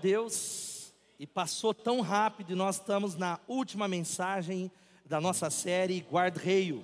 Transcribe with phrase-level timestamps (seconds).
[0.00, 0.94] Deus.
[1.18, 4.70] E passou tão rápido e nós estamos na última mensagem
[5.04, 6.82] da nossa série Guarda-reio.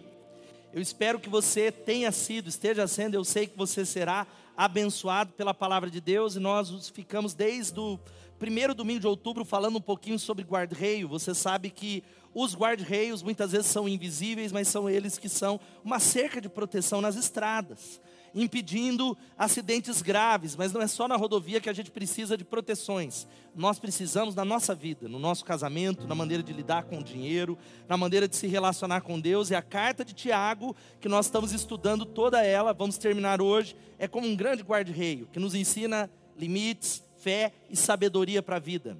[0.73, 5.55] Eu espero que você tenha sido, esteja sendo, eu sei que você será abençoado pela
[5.55, 7.99] palavra de Deus e nós ficamos desde o
[8.39, 11.09] primeiro domingo de outubro falando um pouquinho sobre guarda-reio.
[11.09, 12.05] Você sabe que
[12.35, 17.01] os guarda-reios muitas vezes são invisíveis, mas são eles que são uma cerca de proteção
[17.01, 17.99] nas estradas
[18.37, 23.27] impedindo acidentes graves, mas não é só na rodovia que a gente precisa de proteções.
[23.55, 27.57] Nós precisamos na nossa vida, no nosso casamento, na maneira de lidar com o dinheiro,
[27.89, 29.49] na maneira de se relacionar com Deus.
[29.51, 34.07] E a carta de Tiago, que nós estamos estudando toda ela, vamos terminar hoje, é
[34.07, 38.99] como um grande guarda-reio, que nos ensina limites, fé e sabedoria para a vida.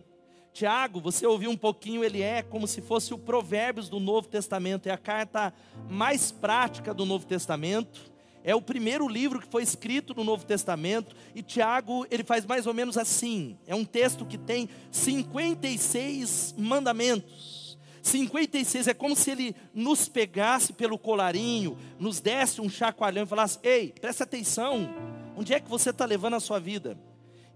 [0.55, 4.87] Tiago, você ouviu um pouquinho, ele é como se fosse o Provérbios do Novo Testamento,
[4.87, 5.53] é a carta
[5.91, 8.16] mais prática do Novo Testamento
[8.47, 12.65] é o primeiro livro que foi escrito no Novo Testamento e Tiago, ele faz mais
[12.65, 13.59] ou menos assim.
[13.67, 17.77] É um texto que tem 56 mandamentos.
[18.01, 23.59] 56 é como se ele nos pegasse pelo colarinho, nos desse um chacoalhão e falasse:
[23.65, 24.89] "Ei, presta atenção.
[25.37, 26.97] Onde é que você está levando a sua vida?"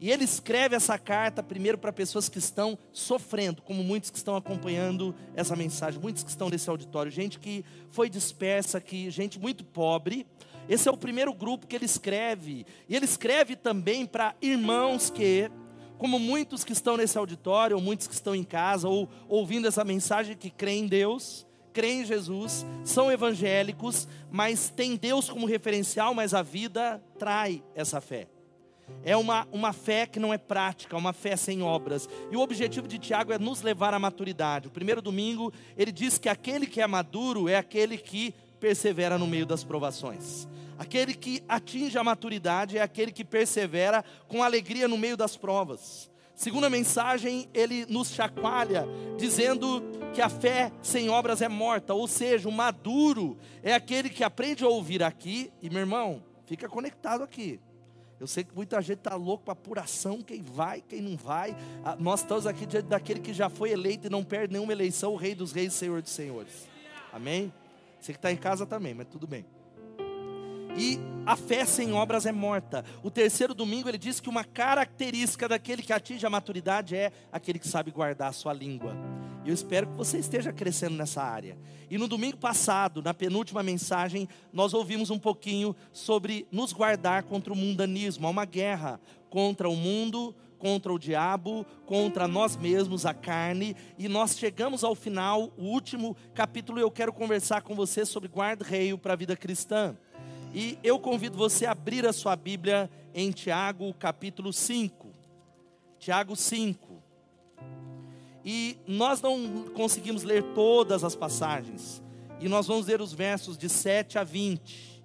[0.01, 4.35] E ele escreve essa carta primeiro para pessoas que estão sofrendo, como muitos que estão
[4.35, 9.63] acompanhando essa mensagem, muitos que estão nesse auditório, gente que foi dispersa, que gente muito
[9.63, 10.27] pobre,
[10.71, 12.65] esse é o primeiro grupo que ele escreve.
[12.89, 15.51] E ele escreve também para irmãos que,
[15.99, 19.85] como muitos que estão nesse auditório, ou muitos que estão em casa, ou ouvindo essa
[19.85, 26.15] mensagem, que creem em Deus, creem em Jesus, são evangélicos, mas têm Deus como referencial,
[26.15, 28.29] mas a vida trai essa fé.
[29.03, 32.09] É uma, uma fé que não é prática, uma fé sem obras.
[32.31, 34.69] E o objetivo de Tiago é nos levar à maturidade.
[34.69, 39.27] O primeiro domingo, ele diz que aquele que é maduro é aquele que persevera no
[39.27, 40.47] meio das provações.
[40.79, 46.11] Aquele que atinge a maturidade é aquele que persevera com alegria no meio das provas.
[46.35, 48.87] Segunda mensagem, ele nos chacoalha,
[49.19, 49.83] dizendo
[50.15, 54.65] que a fé sem obras é morta, ou seja, o maduro é aquele que aprende
[54.65, 57.61] a ouvir aqui, e meu irmão, fica conectado aqui.
[58.21, 61.57] Eu sei que muita gente está louco para apuração, quem vai, quem não vai.
[61.83, 65.15] Ah, nós estamos aqui diante daquele que já foi eleito e não perde nenhuma eleição,
[65.15, 66.69] o Rei dos Reis, Senhor dos Senhores.
[67.11, 67.51] Amém?
[67.99, 69.47] Você que está em casa também, mas tudo bem.
[70.77, 72.85] E a fé sem obras é morta.
[73.03, 77.59] O terceiro domingo ele diz que uma característica daquele que atinge a maturidade é aquele
[77.59, 78.97] que sabe guardar a sua língua.
[79.45, 81.57] Eu espero que você esteja crescendo nessa área.
[81.89, 87.53] E no domingo passado, na penúltima mensagem, nós ouvimos um pouquinho sobre nos guardar contra
[87.53, 88.27] o mundanismo.
[88.27, 94.09] Há uma guerra contra o mundo, contra o diabo, contra nós mesmos, a carne, e
[94.09, 99.15] nós chegamos ao final, o último capítulo, eu quero conversar com você sobre guarda-reio para
[99.15, 99.97] a vida cristã.
[100.53, 105.15] E eu convido você a abrir a sua Bíblia em Tiago, capítulo 5.
[105.99, 107.01] Tiago 5.
[108.45, 112.03] E nós não conseguimos ler todas as passagens.
[112.41, 115.05] E nós vamos ler os versos de 7 a 20.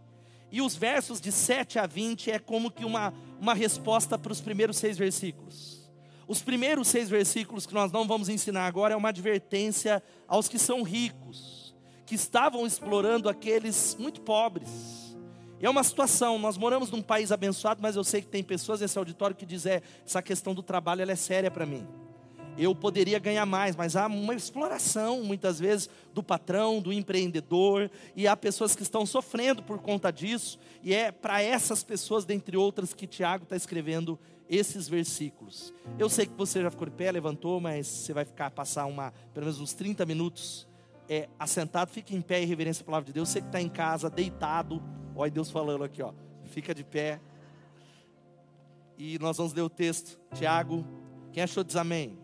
[0.52, 4.42] E os versos de 7 a 20 é como que uma, uma resposta para os
[4.42, 5.88] primeiros seis versículos.
[6.28, 10.58] Os primeiros seis versículos que nós não vamos ensinar agora é uma advertência aos que
[10.58, 15.05] são ricos, que estavam explorando aqueles muito pobres
[15.62, 18.98] é uma situação, nós moramos num país abençoado, mas eu sei que tem pessoas nesse
[18.98, 21.88] auditório que dizem, é, essa questão do trabalho ela é séria para mim.
[22.58, 28.28] Eu poderia ganhar mais, mas há uma exploração, muitas vezes, do patrão, do empreendedor, e
[28.28, 32.94] há pessoas que estão sofrendo por conta disso, e é para essas pessoas, dentre outras,
[32.94, 34.18] que Tiago está escrevendo
[34.50, 35.74] esses versículos.
[36.00, 39.12] Eu sei que você já ficou de pé, levantou, mas você vai ficar, passar uma,
[39.34, 40.68] pelo menos uns 30 minutos
[41.10, 43.30] é, assentado, fique em pé em reverência à palavra de Deus.
[43.30, 44.82] Você que está em casa, deitado,
[45.16, 46.14] olha Deus falando aqui, ó,
[46.46, 47.20] fica de pé.
[48.98, 50.86] E nós vamos ler o texto, Tiago.
[51.32, 52.18] Quem achou diz amém.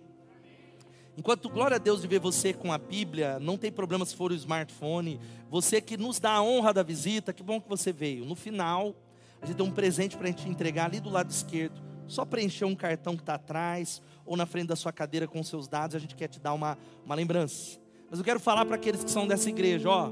[1.18, 4.32] Enquanto glória a Deus de ver você com a Bíblia, não tem problema se for
[4.32, 5.20] o smartphone.
[5.50, 8.24] Você que nos dá a honra da visita, que bom que você veio.
[8.24, 8.96] No final,
[9.42, 11.82] a gente tem um presente para a gente entregar ali do lado esquerdo.
[12.08, 15.68] Só preencher um cartão que está atrás ou na frente da sua cadeira com seus
[15.68, 15.96] dados.
[15.96, 17.81] A gente quer te dar uma, uma lembrança.
[18.12, 20.12] Mas eu quero falar para aqueles que são dessa igreja, ó.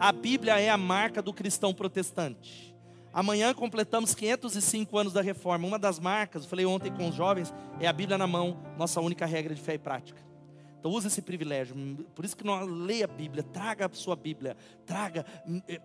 [0.00, 2.74] A Bíblia é a marca do cristão protestante.
[3.12, 5.68] Amanhã completamos 505 anos da reforma.
[5.68, 8.98] Uma das marcas, eu falei ontem com os jovens, é a Bíblia na mão, nossa
[8.98, 10.22] única regra de fé e prática.
[10.80, 11.76] Então use esse privilégio.
[12.14, 14.56] Por isso que não leia a Bíblia, traga a sua Bíblia,
[14.86, 15.26] traga,
[15.68, 15.82] eh,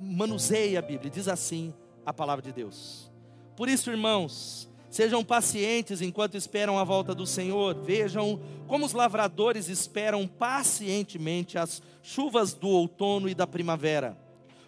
[0.00, 1.10] manuseie a Bíblia.
[1.10, 1.74] Diz assim
[2.06, 3.12] a palavra de Deus.
[3.54, 7.74] Por isso, irmãos, Sejam pacientes enquanto esperam a volta do Senhor.
[7.82, 14.18] Vejam como os lavradores esperam pacientemente as chuvas do outono e da primavera.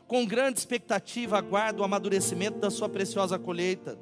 [0.08, 3.98] Com grande expectativa aguardam o amadurecimento da sua preciosa colheita.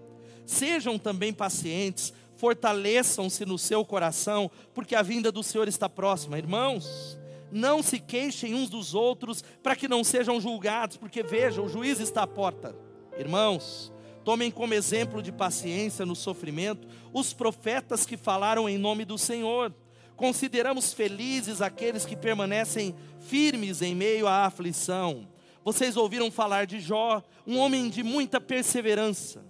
[0.47, 6.39] Sejam também pacientes, fortaleçam-se no seu coração, porque a vinda do Senhor está próxima.
[6.39, 7.19] Irmãos,
[7.51, 11.99] não se queixem uns dos outros, para que não sejam julgados, porque veja, o juiz
[11.99, 12.77] está à porta.
[13.19, 13.92] Irmãos,
[14.25, 19.75] tomem como exemplo de paciência no sofrimento os profetas que falaram em nome do Senhor.
[20.17, 25.29] Consideramos felizes aqueles que permanecem firmes em meio à aflição.
[25.65, 29.45] Vocês ouviram falar de Jó, um homem de muita perseverança.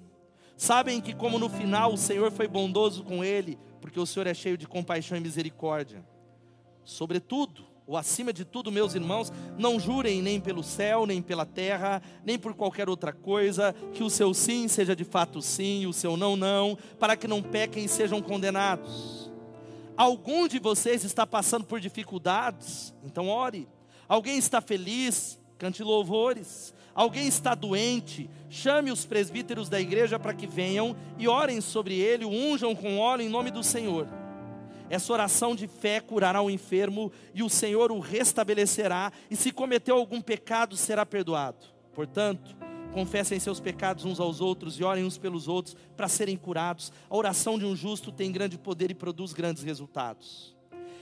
[0.56, 4.34] Sabem que, como no final o Senhor foi bondoso com ele, porque o Senhor é
[4.34, 6.04] cheio de compaixão e misericórdia.
[6.84, 12.02] Sobretudo, ou acima de tudo, meus irmãos, não jurem nem pelo céu, nem pela terra,
[12.24, 16.16] nem por qualquer outra coisa, que o seu sim seja de fato sim, o seu
[16.16, 19.30] não, não, para que não pequem e sejam condenados.
[19.96, 23.68] Algum de vocês está passando por dificuldades, então ore.
[24.08, 26.74] Alguém está feliz, cante louvores.
[26.94, 32.26] Alguém está doente, chame os presbíteros da igreja para que venham e orem sobre ele,
[32.26, 34.06] unjam com óleo em nome do Senhor.
[34.92, 39.96] Essa oração de fé curará o enfermo e o Senhor o restabelecerá, e se cometeu
[39.96, 41.64] algum pecado, será perdoado.
[41.94, 42.54] Portanto,
[42.92, 46.92] confessem seus pecados uns aos outros e orem uns pelos outros para serem curados.
[47.08, 50.54] A oração de um justo tem grande poder e produz grandes resultados.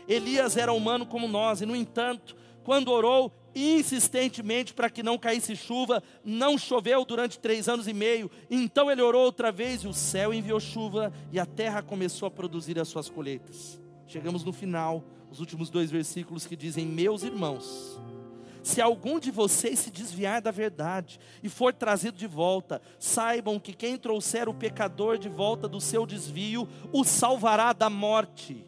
[0.07, 2.37] Elias era humano como nós, e no entanto,
[2.71, 8.31] quando orou insistentemente para que não caísse chuva, não choveu durante três anos e meio.
[8.49, 12.31] Então ele orou outra vez e o céu enviou chuva e a terra começou a
[12.31, 13.83] produzir as suas colheitas.
[14.07, 15.03] Chegamos no final,
[15.33, 18.01] os últimos dois versículos que dizem: Meus irmãos,
[18.63, 23.73] se algum de vocês se desviar da verdade e for trazido de volta, saibam que
[23.73, 28.65] quem trouxer o pecador de volta do seu desvio, o salvará da morte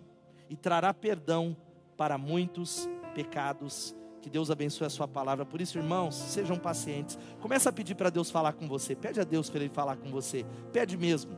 [0.51, 1.57] e trará perdão
[1.97, 3.95] para muitos pecados.
[4.21, 5.45] Que Deus abençoe a sua palavra.
[5.45, 7.19] Por isso, irmãos, sejam pacientes.
[7.41, 8.95] Começa a pedir para Deus falar com você.
[8.95, 10.47] Pede a Deus para Ele falar com você.
[10.73, 11.37] Pede mesmo.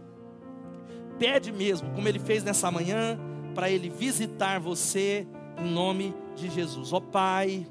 [1.19, 3.19] Pede mesmo, como Ele fez nessa manhã,
[3.55, 5.27] para Ele visitar você
[5.59, 6.93] em nome de Jesus.
[6.93, 7.67] Ó oh, Pai,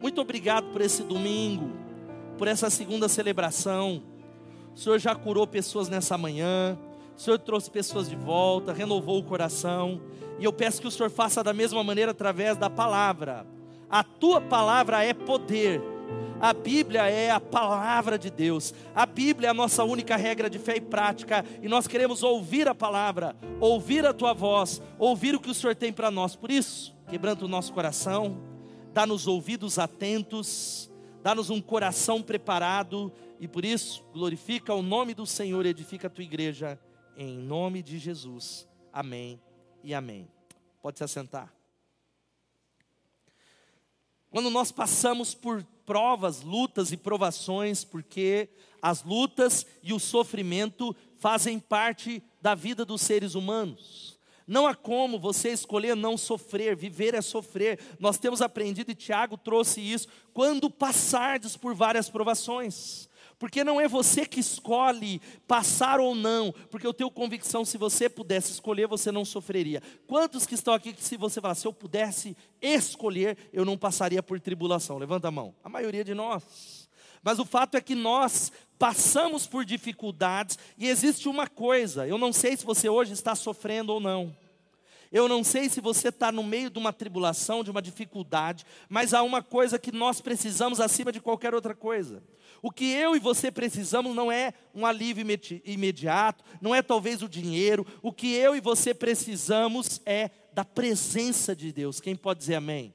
[0.00, 1.72] muito obrigado por esse domingo,
[2.36, 4.02] por essa segunda celebração.
[4.74, 6.78] O Senhor já curou pessoas nessa manhã.
[7.16, 10.00] O Senhor trouxe pessoas de volta, renovou o coração.
[10.38, 13.46] E eu peço que o Senhor faça da mesma maneira através da palavra.
[13.88, 15.80] A tua palavra é poder.
[16.38, 18.74] A Bíblia é a palavra de Deus.
[18.94, 21.44] A Bíblia é a nossa única regra de fé e prática.
[21.62, 25.74] E nós queremos ouvir a palavra, ouvir a tua voz, ouvir o que o Senhor
[25.74, 26.36] tem para nós.
[26.36, 28.38] Por isso, quebrando o nosso coração,
[28.92, 30.90] dá-nos ouvidos atentos,
[31.22, 33.10] dá-nos um coração preparado.
[33.40, 36.78] E por isso, glorifica o nome do Senhor edifica a tua igreja.
[37.16, 38.68] Em nome de Jesus.
[38.92, 39.45] Amém
[39.86, 40.28] e amém.
[40.82, 41.54] Pode se assentar.
[44.28, 48.48] Quando nós passamos por provas, lutas e provações, porque
[48.82, 54.18] as lutas e o sofrimento fazem parte da vida dos seres humanos.
[54.44, 57.78] Não há como você escolher não sofrer, viver é sofrer.
[58.00, 63.08] Nós temos aprendido, e Tiago trouxe isso, quando passardes por várias provações.
[63.38, 68.08] Porque não é você que escolhe passar ou não, porque eu tenho convicção, se você
[68.08, 69.82] pudesse escolher, você não sofreria.
[70.06, 74.22] Quantos que estão aqui que se você falar, se eu pudesse escolher, eu não passaria
[74.22, 74.96] por tribulação?
[74.96, 75.54] Levanta a mão.
[75.62, 76.88] A maioria de nós.
[77.22, 82.32] Mas o fato é que nós passamos por dificuldades e existe uma coisa, eu não
[82.32, 84.34] sei se você hoje está sofrendo ou não.
[85.12, 89.14] Eu não sei se você está no meio de uma tribulação, de uma dificuldade, mas
[89.14, 92.22] há uma coisa que nós precisamos acima de qualquer outra coisa.
[92.62, 95.24] O que eu e você precisamos não é um alívio
[95.64, 97.86] imediato, não é talvez o dinheiro.
[98.02, 102.00] O que eu e você precisamos é da presença de Deus.
[102.00, 102.94] Quem pode dizer amém?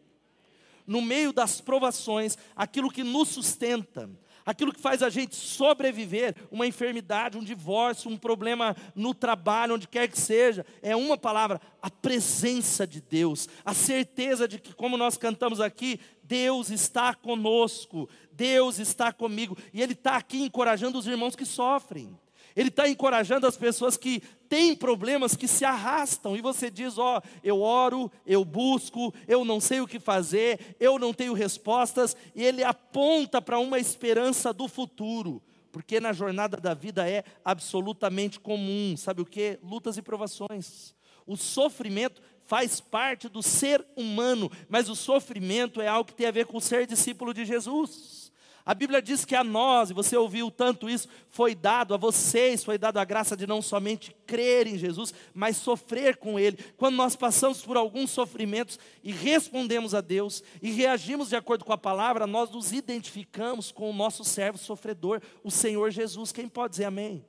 [0.85, 4.09] No meio das provações, aquilo que nos sustenta,
[4.51, 9.87] aquilo que faz a gente sobreviver, uma enfermidade, um divórcio, um problema no trabalho, onde
[9.87, 14.97] quer que seja, é uma palavra: a presença de Deus, a certeza de que, como
[14.97, 21.07] nós cantamos aqui, Deus está conosco, Deus está comigo, e Ele está aqui encorajando os
[21.07, 22.17] irmãos que sofrem.
[22.55, 27.17] Ele está encorajando as pessoas que têm problemas que se arrastam, e você diz: Ó,
[27.17, 32.15] oh, eu oro, eu busco, eu não sei o que fazer, eu não tenho respostas,
[32.35, 38.39] e ele aponta para uma esperança do futuro, porque na jornada da vida é absolutamente
[38.39, 39.57] comum, sabe o que?
[39.63, 40.93] Lutas e provações.
[41.25, 46.31] O sofrimento faz parte do ser humano, mas o sofrimento é algo que tem a
[46.31, 48.20] ver com ser discípulo de Jesus.
[48.65, 52.63] A Bíblia diz que a nós, e você ouviu tanto isso, foi dado a vocês,
[52.63, 56.57] foi dado a graça de não somente crer em Jesus, mas sofrer com Ele.
[56.77, 61.73] Quando nós passamos por alguns sofrimentos e respondemos a Deus e reagimos de acordo com
[61.73, 66.31] a palavra, nós nos identificamos com o nosso servo sofredor, o Senhor Jesus.
[66.31, 67.25] Quem pode dizer amém?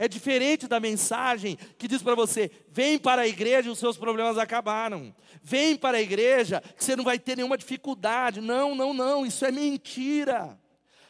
[0.00, 3.98] É diferente da mensagem que diz para você: vem para a igreja e os seus
[3.98, 5.14] problemas acabaram.
[5.42, 8.40] Vem para a igreja que você não vai ter nenhuma dificuldade.
[8.40, 10.58] Não, não, não, isso é mentira.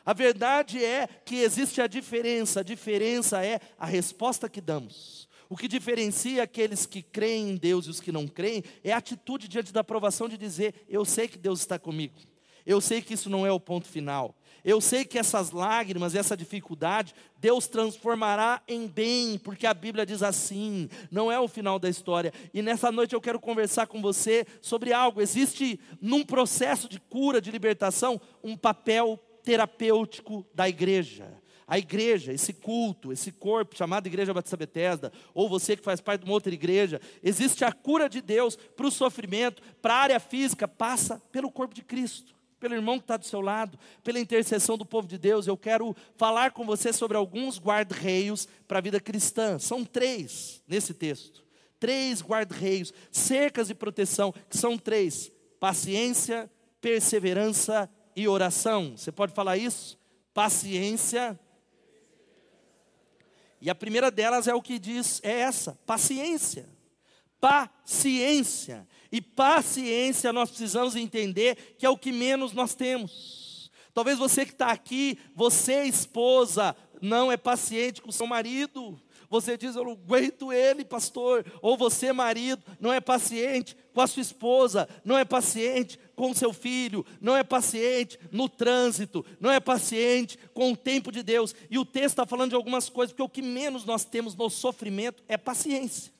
[0.05, 2.59] A verdade é que existe a diferença.
[2.59, 5.29] A diferença é a resposta que damos.
[5.49, 8.97] O que diferencia aqueles que creem em Deus e os que não creem é a
[8.97, 12.19] atitude diante da aprovação de dizer: Eu sei que Deus está comigo.
[12.67, 14.35] Eu sei que isso não é o ponto final.
[14.65, 20.23] Eu sei que essas lágrimas, essa dificuldade, Deus transformará em bem, porque a Bíblia diz
[20.23, 22.33] assim, não é o final da história.
[22.53, 25.21] E nessa noite eu quero conversar com você sobre algo.
[25.21, 31.41] Existe num processo de cura, de libertação, um papel terapêutico da igreja.
[31.67, 36.23] A igreja, esse culto, esse corpo chamado Igreja Batista Betesda, ou você que faz parte
[36.23, 40.21] de uma outra igreja, existe a cura de Deus para o sofrimento, para a área
[40.21, 44.77] física, passa pelo corpo de Cristo pelo irmão que está do seu lado, pela intercessão
[44.77, 49.01] do povo de Deus, eu quero falar com você sobre alguns guarda-reios para a vida
[49.01, 49.59] cristã.
[49.59, 51.43] São três nesse texto.
[51.81, 58.95] Três guarda-reios, cercas de proteção, que são três: paciência, perseverança e oração.
[58.97, 59.99] Você pode falar isso?
[60.35, 61.41] Paciência.
[63.63, 66.69] E a primeira delas é o que diz, é essa: paciência.
[67.41, 68.87] Paciência.
[69.11, 73.71] E paciência nós precisamos entender que é o que menos nós temos.
[73.93, 79.01] Talvez você que está aqui, você esposa, não é paciente com seu marido.
[79.29, 81.45] Você diz, eu não aguento ele, pastor.
[81.63, 86.35] Ou você, marido, não é paciente com a sua esposa, não é paciente com o
[86.35, 91.55] seu filho, não é paciente no trânsito, não é paciente com o tempo de Deus.
[91.71, 94.51] E o texto está falando de algumas coisas, porque o que menos nós temos no
[94.51, 96.13] sofrimento é paciência.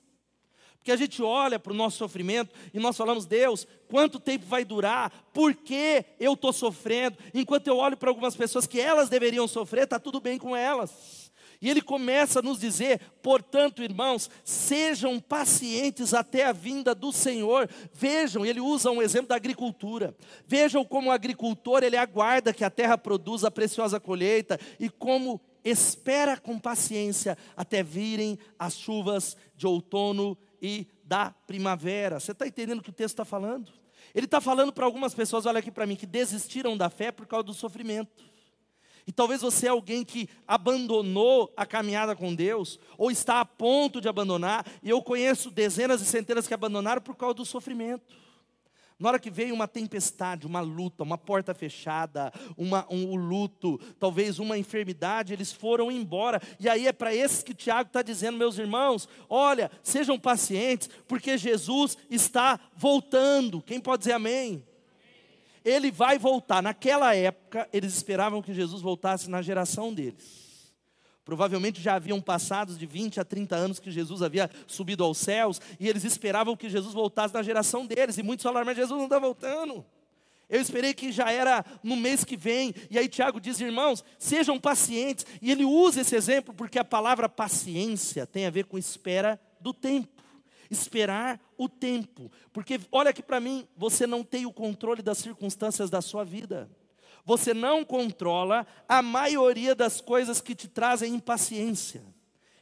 [0.81, 4.65] Porque a gente olha para o nosso sofrimento e nós falamos, Deus, quanto tempo vai
[4.65, 5.13] durar?
[5.31, 7.19] Por que eu estou sofrendo?
[7.35, 11.31] Enquanto eu olho para algumas pessoas que elas deveriam sofrer, está tudo bem com elas.
[11.61, 17.69] E ele começa a nos dizer, portanto, irmãos, sejam pacientes até a vinda do Senhor.
[17.93, 20.17] Vejam, ele usa um exemplo da agricultura.
[20.47, 25.39] Vejam como o agricultor, ele aguarda que a terra produza a preciosa colheita e como
[25.63, 32.21] espera com paciência até virem as chuvas de outono e da primavera.
[32.21, 33.73] Você está entendendo o que o texto está falando?
[34.15, 37.27] Ele está falando para algumas pessoas, olha aqui para mim, que desistiram da fé por
[37.27, 38.25] causa do sofrimento.
[39.07, 44.01] E talvez você é alguém que abandonou a caminhada com Deus, ou está a ponto
[44.01, 48.05] de abandonar, e eu conheço dezenas e centenas que abandonaram por causa do sofrimento.
[49.01, 53.81] Na hora que veio uma tempestade, uma luta, uma porta fechada, uma, um, um luto,
[53.99, 56.39] talvez uma enfermidade, eles foram embora.
[56.61, 61.39] E aí é para esses que Tiago está dizendo, meus irmãos, olha, sejam pacientes, porque
[61.39, 63.63] Jesus está voltando.
[63.63, 64.63] Quem pode dizer amém?
[65.65, 66.63] Ele vai voltar.
[66.63, 70.50] Naquela época, eles esperavam que Jesus voltasse na geração deles.
[71.31, 75.61] Provavelmente já haviam passado de 20 a 30 anos que Jesus havia subido aos céus,
[75.79, 79.05] e eles esperavam que Jesus voltasse na geração deles, e muitos falaram, mas Jesus não
[79.05, 79.87] está voltando.
[80.49, 84.59] Eu esperei que já era no mês que vem, e aí Tiago diz, irmãos, sejam
[84.59, 89.41] pacientes, e ele usa esse exemplo porque a palavra paciência tem a ver com espera
[89.61, 90.25] do tempo,
[90.69, 95.91] esperar o tempo, porque olha aqui para mim, você não tem o controle das circunstâncias
[95.91, 96.69] da sua vida.
[97.25, 102.03] Você não controla a maioria das coisas que te trazem impaciência.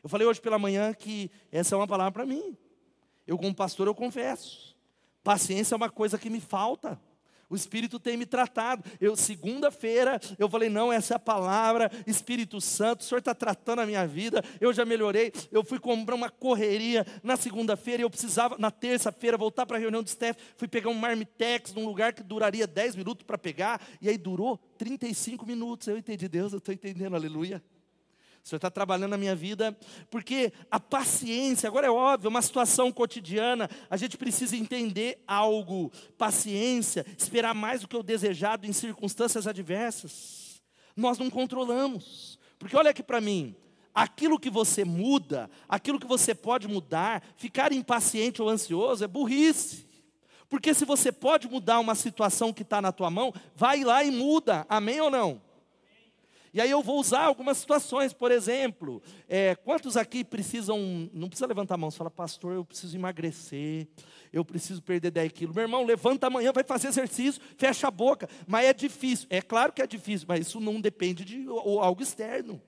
[0.03, 2.57] Eu falei hoje pela manhã que essa é uma palavra para mim.
[3.27, 4.77] Eu, como pastor, eu confesso.
[5.23, 7.01] Paciência é uma coisa que me falta.
[7.51, 8.85] O Espírito tem me tratado.
[9.01, 13.81] Eu, segunda-feira, eu falei: não, essa é a palavra, Espírito Santo, o Senhor está tratando
[13.81, 14.43] a minha vida.
[14.61, 15.33] Eu já melhorei.
[15.51, 18.03] Eu fui comprar uma correria na segunda-feira.
[18.03, 20.39] Eu precisava, na terça-feira, voltar para a reunião do staff.
[20.57, 23.81] Fui pegar um marmitex num lugar que duraria 10 minutos para pegar.
[24.01, 25.89] E aí durou 35 minutos.
[25.89, 27.63] Eu entendi, Deus, eu estou entendendo, aleluia.
[28.49, 29.77] O Senhor está trabalhando na minha vida,
[30.11, 35.93] porque a paciência, agora é óbvio, uma situação cotidiana, a gente precisa entender algo.
[36.17, 40.63] Paciência, esperar mais do que o desejado em circunstâncias adversas.
[40.97, 43.55] Nós não controlamos, porque olha aqui para mim,
[43.95, 49.87] aquilo que você muda, aquilo que você pode mudar, ficar impaciente ou ansioso é burrice.
[50.49, 54.11] Porque se você pode mudar uma situação que está na tua mão, vai lá e
[54.11, 55.48] muda, amém ou não?
[56.53, 61.47] E aí eu vou usar algumas situações, por exemplo, é, quantos aqui precisam, não precisa
[61.47, 63.87] levantar a mão, você fala, pastor, eu preciso emagrecer,
[64.33, 65.55] eu preciso perder 10 quilos.
[65.55, 68.29] Meu irmão, levanta amanhã, vai fazer exercício, fecha a boca.
[68.47, 72.61] Mas é difícil, é claro que é difícil, mas isso não depende de algo externo.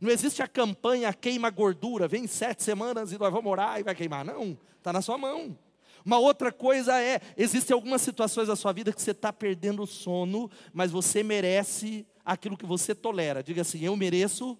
[0.00, 3.94] Não existe a campanha queima gordura, vem sete semanas e nós vamos orar e vai
[3.94, 4.24] queimar.
[4.24, 5.56] Não, está na sua mão.
[6.04, 9.86] Uma outra coisa é, existem algumas situações da sua vida que você está perdendo o
[9.86, 13.42] sono, mas você merece aquilo que você tolera.
[13.42, 14.58] Diga assim: eu mereço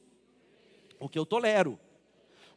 [1.00, 1.78] o que eu tolero.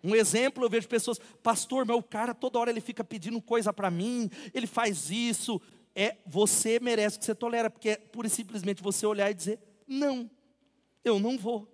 [0.01, 3.92] Um exemplo, eu vejo pessoas, pastor, meu cara toda hora ele fica pedindo coisa para
[3.92, 5.60] mim, ele faz isso.
[5.94, 9.60] É, você merece que você tolera, porque é pura e simplesmente você olhar e dizer,
[9.86, 10.30] não,
[11.04, 11.68] eu não vou.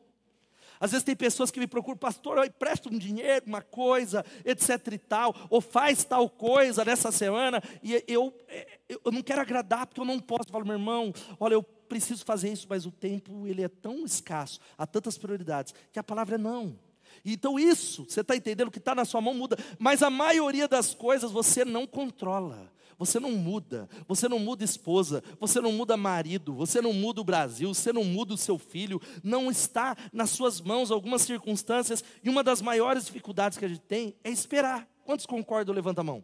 [0.79, 4.97] Às vezes tem pessoas que me procuram, pastor, presta um dinheiro, uma coisa, etc e
[4.97, 10.01] tal, ou faz tal coisa nessa semana, e eu, é, eu não quero agradar porque
[10.01, 10.49] eu não posso.
[10.49, 14.05] Eu falo, meu irmão, olha, eu preciso fazer isso, mas o tempo ele é tão
[14.05, 16.77] escasso, há tantas prioridades, que a palavra é não.
[17.23, 20.93] Então isso, você está entendendo que está na sua mão muda, mas a maioria das
[20.93, 22.73] coisas você não controla.
[22.97, 27.25] Você não muda, você não muda esposa, você não muda marido, você não muda o
[27.25, 32.29] Brasil, você não muda o seu filho, não está nas suas mãos algumas circunstâncias, e
[32.29, 34.87] uma das maiores dificuldades que a gente tem é esperar.
[35.03, 35.75] Quantos concordam?
[35.75, 36.23] Levanta a mão.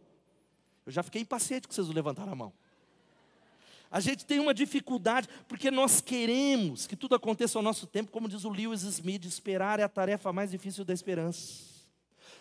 [0.86, 2.54] Eu já fiquei impaciente que vocês levantaram a mão.
[3.92, 8.30] A gente tem uma dificuldade, porque nós queremos que tudo aconteça ao nosso tempo, como
[8.30, 11.70] diz o Lewis Smith, esperar é a tarefa mais difícil da esperança.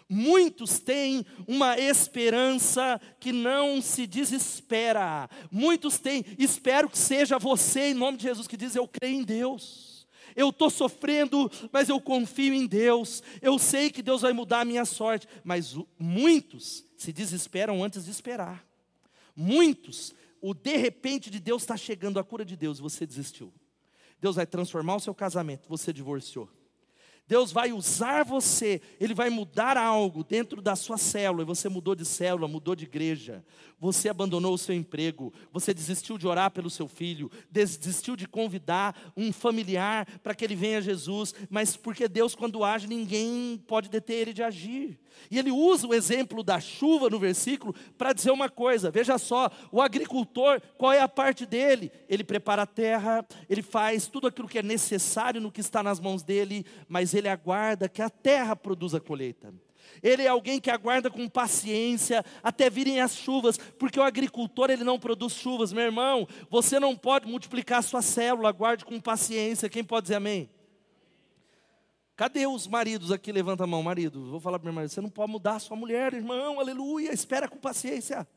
[0.09, 5.29] Muitos têm uma esperança que não se desespera.
[5.51, 9.25] Muitos têm, espero que seja você, em nome de Jesus, que diz: Eu creio em
[9.25, 10.07] Deus.
[10.37, 13.23] Eu estou sofrendo, mas eu confio em Deus.
[13.43, 15.29] Eu sei que Deus vai mudar a minha sorte.
[15.43, 18.65] Mas muitos se desesperam antes de esperar.
[19.35, 23.53] Muitos o de repente de Deus está chegando, a cura de Deus, você desistiu.
[24.21, 26.49] Deus vai transformar o seu casamento, você divorciou.
[27.31, 31.95] Deus vai usar você, Ele vai mudar algo dentro da sua célula, e você mudou
[31.95, 33.45] de célula, mudou de igreja,
[33.79, 39.13] você abandonou o seu emprego, você desistiu de orar pelo seu filho, desistiu de convidar
[39.17, 43.89] um familiar para que ele venha a Jesus, mas porque Deus, quando age, ninguém pode
[43.89, 44.99] deter ele de agir.
[45.31, 49.51] E ele usa o exemplo da chuva no versículo para dizer uma coisa: veja só,
[49.71, 51.93] o agricultor, qual é a parte dele?
[52.09, 56.01] Ele prepara a terra, ele faz tudo aquilo que é necessário no que está nas
[56.01, 59.53] mãos dele, mas ele aguarda que a terra produza a colheita.
[60.03, 64.85] Ele é alguém que aguarda com paciência até virem as chuvas, porque o agricultor ele
[64.85, 66.27] não produz chuvas, meu irmão.
[66.49, 69.69] Você não pode multiplicar a sua célula, aguarde com paciência.
[69.69, 70.49] Quem pode dizer amém?
[72.21, 73.33] Cadê os maridos aqui?
[73.33, 74.31] Levanta a mão, marido.
[74.31, 77.15] Vou falar para meu marido: você não pode mudar a sua mulher, irmão, aleluia.
[77.15, 78.29] Espera com paciência.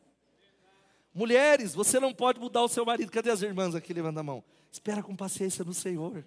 [1.13, 3.11] Mulheres, você não pode mudar o seu marido.
[3.11, 3.93] Cadê as irmãs aqui?
[3.93, 4.41] Levanta a mão.
[4.71, 6.23] Espera com paciência no Senhor.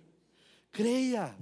[0.70, 1.34] Creia,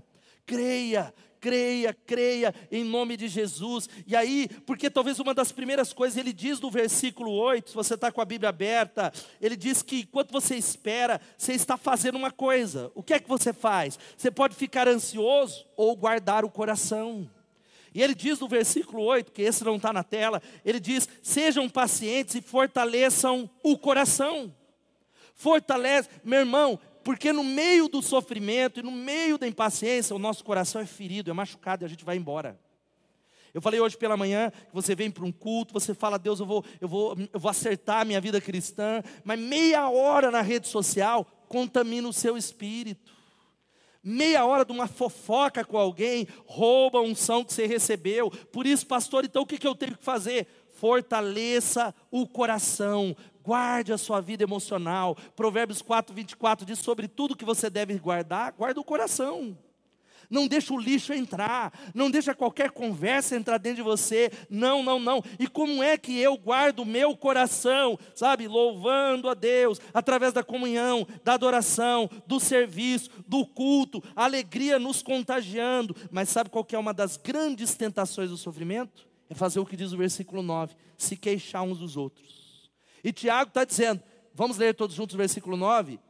[0.47, 1.13] creia,
[1.45, 3.87] creia, creia em nome de Jesus.
[4.07, 7.93] E aí, porque talvez uma das primeiras coisas, ele diz no versículo 8, se você
[7.93, 12.31] está com a Bíblia aberta, ele diz que enquanto você espera, você está fazendo uma
[12.31, 12.91] coisa.
[12.95, 13.99] O que é que você faz?
[14.17, 17.31] Você pode ficar ansioso ou guardar o coração.
[17.95, 21.69] E ele diz no versículo 8, que esse não está na tela, ele diz: sejam
[21.69, 24.51] pacientes e fortaleçam o coração.
[25.35, 30.43] Fortalece, meu irmão, porque no meio do sofrimento e no meio da impaciência, o nosso
[30.43, 32.59] coração é ferido, é machucado e a gente vai embora.
[33.53, 36.47] Eu falei hoje pela manhã que você vem para um culto, você fala, Deus, eu
[36.47, 40.67] vou, eu vou, eu vou acertar a minha vida cristã, mas meia hora na rede
[40.67, 43.13] social contamina o seu espírito.
[44.03, 48.31] Meia hora de uma fofoca com alguém rouba a unção que você recebeu.
[48.31, 50.49] Por isso, pastor, então o que eu tenho que fazer?
[50.75, 55.17] Fortaleça o coração, guarde a sua vida emocional.
[55.37, 59.57] Provérbios 4, 24 diz: sobre tudo que você deve guardar, guarda o coração.
[60.31, 64.33] Não deixa o lixo entrar, não deixa qualquer conversa entrar dentro de você.
[64.49, 65.23] Não, não, não.
[65.39, 67.99] E como é que eu guardo o meu coração?
[68.15, 75.03] Sabe, louvando a Deus através da comunhão, da adoração, do serviço, do culto, alegria nos
[75.03, 75.95] contagiando.
[76.11, 79.07] Mas sabe qual que é uma das grandes tentações do sofrimento?
[79.29, 82.44] É fazer o que diz o versículo 9: se queixar uns dos outros.
[83.05, 86.01] E Tiago está dizendo, vamos ler todos juntos o versículo 9: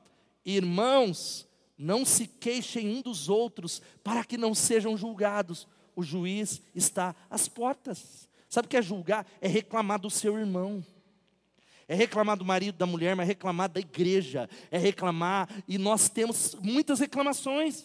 [0.47, 5.67] Irmãos, não se queixem um dos outros, para que não sejam julgados.
[5.97, 8.29] O juiz está às portas.
[8.49, 9.27] Sabe o que é julgar?
[9.41, 10.85] É reclamar do seu irmão.
[11.87, 14.49] É reclamar do marido, da mulher, mas é reclamar da igreja.
[14.71, 17.85] É reclamar, e nós temos muitas reclamações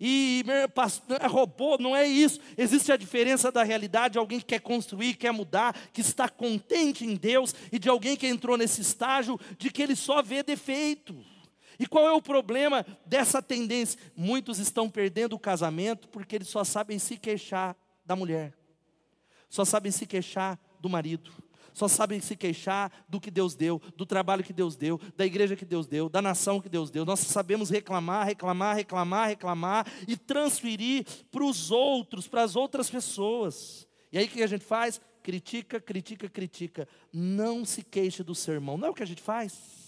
[0.00, 0.42] e
[0.74, 2.40] pastor, robô, não é isso.
[2.56, 7.04] Existe a diferença da realidade de alguém que quer construir, quer mudar, que está contente
[7.04, 11.14] em Deus, e de alguém que entrou nesse estágio de que ele só vê defeito.
[11.78, 14.00] E qual é o problema dessa tendência?
[14.16, 18.54] Muitos estão perdendo o casamento porque eles só sabem se queixar da mulher,
[19.48, 21.30] só sabem se queixar do marido
[21.72, 25.56] só sabem se queixar do que Deus deu, do trabalho que Deus deu, da igreja
[25.56, 27.04] que Deus deu, da nação que Deus deu.
[27.04, 33.88] Nós sabemos reclamar, reclamar, reclamar, reclamar e transferir para os outros, para as outras pessoas.
[34.12, 35.00] E aí o que a gente faz?
[35.22, 36.88] Critica, critica, critica.
[37.12, 38.76] Não se queixe do sermão.
[38.76, 39.79] Não é o que a gente faz?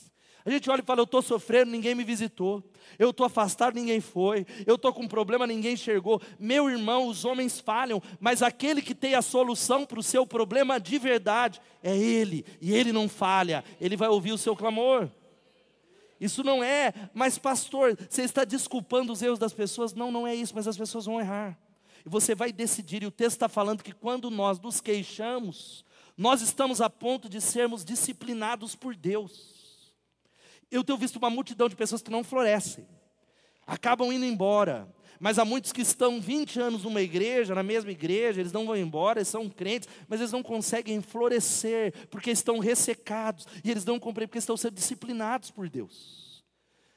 [0.44, 2.62] A gente olha e fala: Eu estou sofrendo, ninguém me visitou.
[2.98, 4.46] Eu estou afastado, ninguém foi.
[4.66, 6.20] Eu estou com um problema, ninguém enxergou.
[6.38, 10.78] Meu irmão, os homens falham, mas aquele que tem a solução para o seu problema
[10.78, 15.08] de verdade é Ele, e Ele não falha, Ele vai ouvir o seu clamor.
[16.20, 19.92] Isso não é, mas pastor, você está desculpando os erros das pessoas?
[19.92, 21.58] Não, não é isso, mas as pessoas vão errar.
[22.06, 25.84] E você vai decidir, e o texto está falando que quando nós nos queixamos,
[26.16, 29.61] nós estamos a ponto de sermos disciplinados por Deus.
[30.72, 32.88] Eu tenho visto uma multidão de pessoas que não florescem,
[33.66, 34.88] acabam indo embora.
[35.20, 38.76] Mas há muitos que estão 20 anos numa igreja, na mesma igreja, eles não vão
[38.76, 44.00] embora, eles são crentes, mas eles não conseguem florescer, porque estão ressecados, e eles não
[44.00, 46.42] compreendem, porque estão sendo disciplinados por Deus.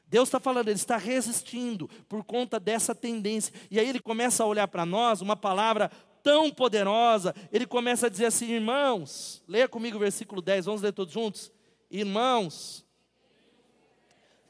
[0.07, 3.53] Deus está falando, Ele está resistindo por conta dessa tendência.
[3.69, 5.91] E aí Ele começa a olhar para nós, uma palavra
[6.23, 10.93] tão poderosa, Ele começa a dizer assim: irmãos, leia comigo o versículo 10, vamos ler
[10.93, 11.51] todos juntos.
[11.89, 12.84] Irmãos,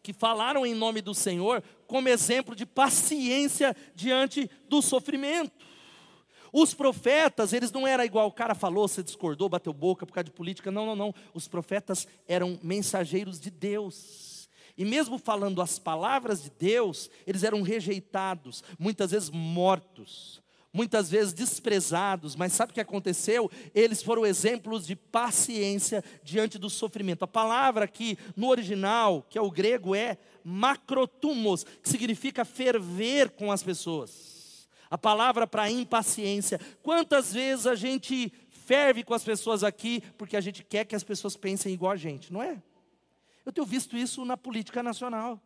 [0.06, 5.66] que falaram em nome do Senhor como exemplo de paciência diante do sofrimento.
[6.54, 10.26] Os profetas, eles não eram igual o cara falou, você discordou, bateu boca por causa
[10.26, 10.70] de política.
[10.70, 11.16] Não, não, não.
[11.34, 14.48] Os profetas eram mensageiros de Deus.
[14.78, 20.45] E mesmo falando as palavras de Deus, eles eram rejeitados, muitas vezes mortos
[20.76, 23.50] muitas vezes desprezados, mas sabe o que aconteceu?
[23.74, 27.24] Eles foram exemplos de paciência diante do sofrimento.
[27.24, 33.54] A palavra aqui no original, que é o grego, é macrotumos, que significa ferver com
[33.54, 34.68] as pessoas.
[34.92, 36.60] A palavra para impaciência.
[36.84, 41.04] Quantas vezes a gente ferve com as pessoas aqui porque a gente quer que as
[41.06, 42.62] pessoas pensem igual a gente, não é?
[43.46, 45.42] Eu tenho visto isso na política nacional.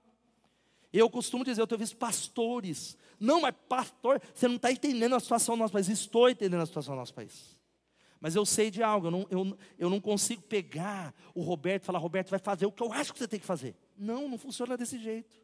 [0.91, 5.19] Eu costumo dizer, eu tenho visto pastores não, mas pastor, você não está entendendo a
[5.19, 5.89] situação do nosso país.
[5.89, 7.58] Estou entendendo a situação do nosso país.
[8.21, 11.86] Mas eu sei de algo, eu não, eu, eu não consigo pegar o Roberto e
[11.86, 13.75] falar, Roberto, vai fazer o que eu acho que você tem que fazer.
[13.97, 15.38] Não, não funciona desse jeito.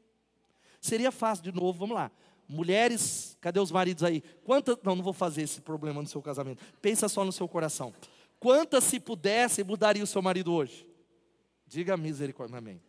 [0.81, 2.11] Seria fácil, de novo, vamos lá.
[2.47, 4.21] Mulheres, cadê os maridos aí?
[4.43, 6.63] Quantas, não, não vou fazer esse problema no seu casamento.
[6.81, 7.93] Pensa só no seu coração.
[8.39, 10.85] Quantas, se pudesse, mudaria o seu marido hoje?
[11.65, 12.81] Diga misericórdia, amém.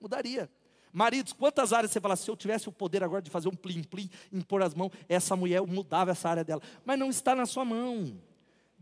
[0.00, 0.48] Mudaria.
[0.92, 4.10] Maridos, quantas áreas você fala, se eu tivesse o poder agora de fazer um plim-plim,
[4.30, 6.60] impor as mãos, essa mulher mudava essa área dela.
[6.84, 8.14] Mas não está na sua mão.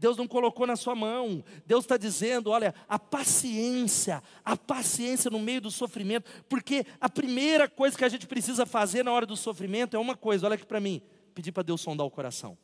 [0.00, 1.44] Deus não colocou na sua mão.
[1.66, 7.68] Deus está dizendo: olha, a paciência, a paciência no meio do sofrimento, porque a primeira
[7.68, 10.64] coisa que a gente precisa fazer na hora do sofrimento é uma coisa, olha aqui
[10.64, 11.02] para mim:
[11.34, 12.56] pedir para Deus sondar o coração.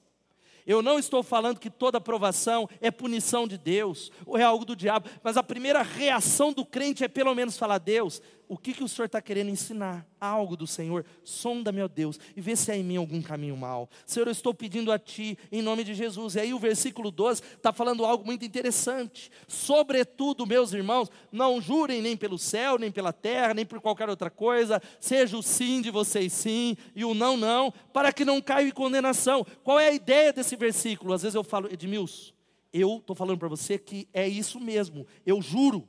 [0.67, 4.75] Eu não estou falando que toda aprovação é punição de Deus ou é algo do
[4.75, 8.85] diabo, mas a primeira reação do crente é pelo menos falar: Deus, o que, que
[8.85, 10.07] o Senhor está querendo ensinar?
[10.21, 11.05] Algo do Senhor.
[11.25, 13.89] Sonda, meu Deus, e vê se há em mim algum caminho mal.
[14.05, 16.37] Senhor, eu estou pedindo a Ti, em nome de Jesus.
[16.37, 19.31] E aí o versículo 12 está falando algo muito interessante.
[19.49, 24.31] Sobretudo, meus irmãos, não jurem nem pelo céu, nem pela terra, nem por qualquer outra
[24.31, 24.81] coisa.
[25.01, 28.73] Seja o sim de vocês sim e o não, não, para que não caiam em
[28.73, 29.45] condenação.
[29.65, 31.13] Qual é a ideia desse versículo?
[31.13, 32.33] Às vezes eu falo, Edmilson,
[32.73, 35.07] eu estou falando para você que é isso mesmo.
[35.25, 35.89] Eu juro,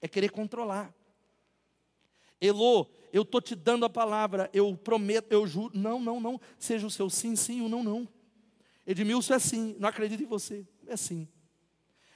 [0.00, 0.94] é querer controlar.
[2.40, 5.76] Elô, eu estou te dando a palavra, eu prometo, eu juro.
[5.76, 6.40] Não, não, não.
[6.58, 8.08] Seja o seu sim, sim, o não, não.
[8.86, 10.66] Edmilson é sim, não acredito em você.
[10.86, 11.28] É sim.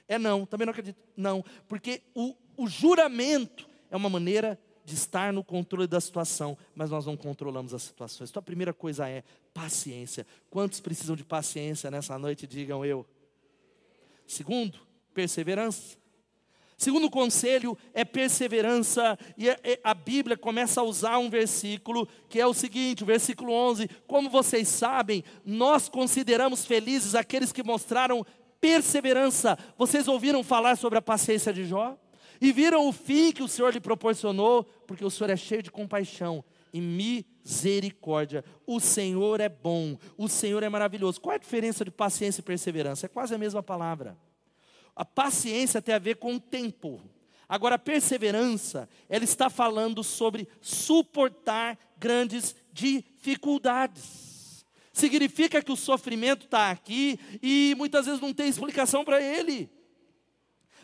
[0.07, 0.97] É não, também não acredito.
[1.15, 6.91] Não, porque o, o juramento é uma maneira de estar no controle da situação, mas
[6.91, 8.29] nós não controlamos as situações.
[8.29, 10.27] Então a primeira coisa é paciência.
[10.49, 12.45] Quantos precisam de paciência nessa noite?
[12.45, 13.05] Digam eu.
[14.27, 14.79] Segundo,
[15.13, 15.97] perseverança.
[16.77, 22.39] Segundo conselho é perseverança, e é, é, a Bíblia começa a usar um versículo que
[22.39, 28.25] é o seguinte, o versículo 11: Como vocês sabem, nós consideramos felizes aqueles que mostraram
[28.59, 29.57] perseverança.
[29.77, 31.97] Vocês ouviram falar sobre a paciência de Jó?
[32.41, 35.71] E viram o fim que o Senhor lhe proporcionou, porque o Senhor é cheio de
[35.71, 38.43] compaixão e misericórdia.
[38.67, 41.21] O Senhor é bom, o Senhor é maravilhoso.
[41.21, 43.05] Qual é a diferença de paciência e perseverança?
[43.05, 44.17] É quase a mesma palavra.
[44.95, 47.01] A paciência tem a ver com o tempo.
[47.47, 54.65] Agora, a perseverança, ela está falando sobre suportar grandes dificuldades.
[54.91, 59.69] Significa que o sofrimento está aqui e muitas vezes não tem explicação para ele.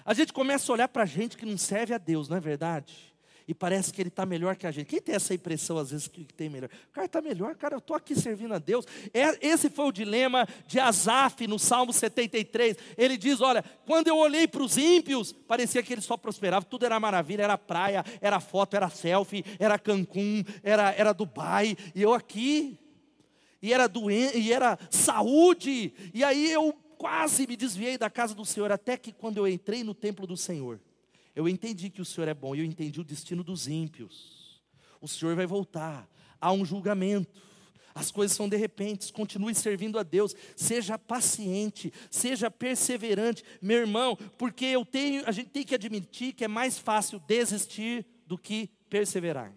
[0.04, 2.40] A gente começa a olhar para a gente que não serve a Deus, não é
[2.40, 3.11] verdade?
[3.52, 4.88] E parece que ele está melhor que a gente.
[4.88, 6.70] Quem tem essa impressão às vezes que tem melhor?
[6.90, 8.86] O cara está melhor, cara, eu estou aqui servindo a Deus.
[9.14, 12.78] É, esse foi o dilema de Asaf no Salmo 73.
[12.98, 16.86] Ele diz: Olha, quando eu olhei para os ímpios, parecia que eles só prosperavam, tudo
[16.86, 22.14] era maravilha, era praia, era foto, era selfie, era Cancún, era, era Dubai, e eu
[22.14, 22.80] aqui,
[23.62, 28.46] e era doente, e era saúde, e aí eu quase me desviei da casa do
[28.46, 30.80] Senhor, até que quando eu entrei no templo do Senhor,
[31.36, 34.62] Eu entendi que o Senhor é bom eu entendi o destino dos ímpios.
[35.00, 36.08] O Senhor vai voltar,
[36.40, 37.42] há um julgamento.
[37.94, 44.16] As coisas são de repente, continue servindo a Deus, seja paciente, seja perseverante, meu irmão,
[44.38, 48.70] porque eu tenho, a gente tem que admitir que é mais fácil desistir do que
[48.90, 49.54] perseverar.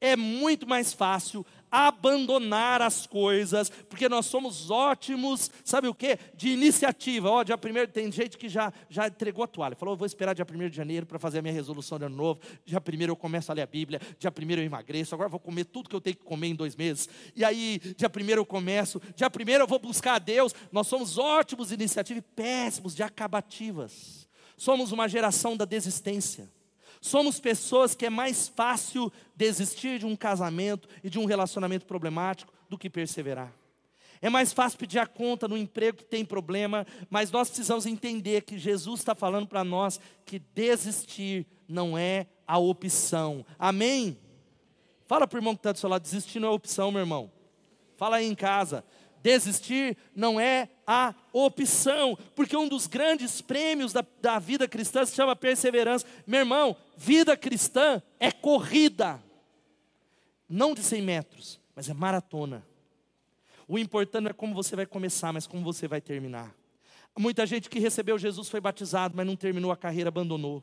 [0.00, 6.18] É muito mais fácil abandonar as coisas, porque nós somos ótimos, sabe o que?
[6.34, 7.30] De iniciativa.
[7.30, 10.46] Ó, dia primeiro tem gente que já, já entregou a toalha, falou: vou esperar dia
[10.48, 12.40] 1 de janeiro para fazer a minha resolução de ano novo.
[12.64, 15.64] Dia primeiro eu começo a ler a Bíblia, dia primeiro eu emagreço, agora vou comer
[15.64, 17.08] tudo que eu tenho que comer em dois meses.
[17.36, 20.54] E aí, dia primeiro eu começo, dia primeiro eu vou buscar a Deus.
[20.72, 24.28] Nós somos ótimos de iniciativa e péssimos de acabativas.
[24.56, 26.50] Somos uma geração da desistência.
[27.00, 32.52] Somos pessoas que é mais fácil desistir de um casamento e de um relacionamento problemático
[32.68, 33.52] do que perseverar.
[34.22, 38.42] É mais fácil pedir a conta no emprego que tem problema, mas nós precisamos entender
[38.42, 43.46] que Jesus está falando para nós que desistir não é a opção.
[43.58, 44.18] Amém?
[45.06, 47.32] Fala para o irmão que está do seu lado, desistir não é opção, meu irmão.
[47.96, 48.84] Fala aí em casa.
[49.22, 55.14] Desistir não é a opção, porque um dos grandes prêmios da, da vida cristã se
[55.14, 56.06] chama perseverança.
[56.26, 59.22] Meu irmão, vida cristã é corrida,
[60.48, 62.66] não de 100 metros, mas é maratona.
[63.68, 66.54] O importante não é como você vai começar, mas como você vai terminar.
[67.18, 70.62] Muita gente que recebeu Jesus foi batizado, mas não terminou a carreira, abandonou.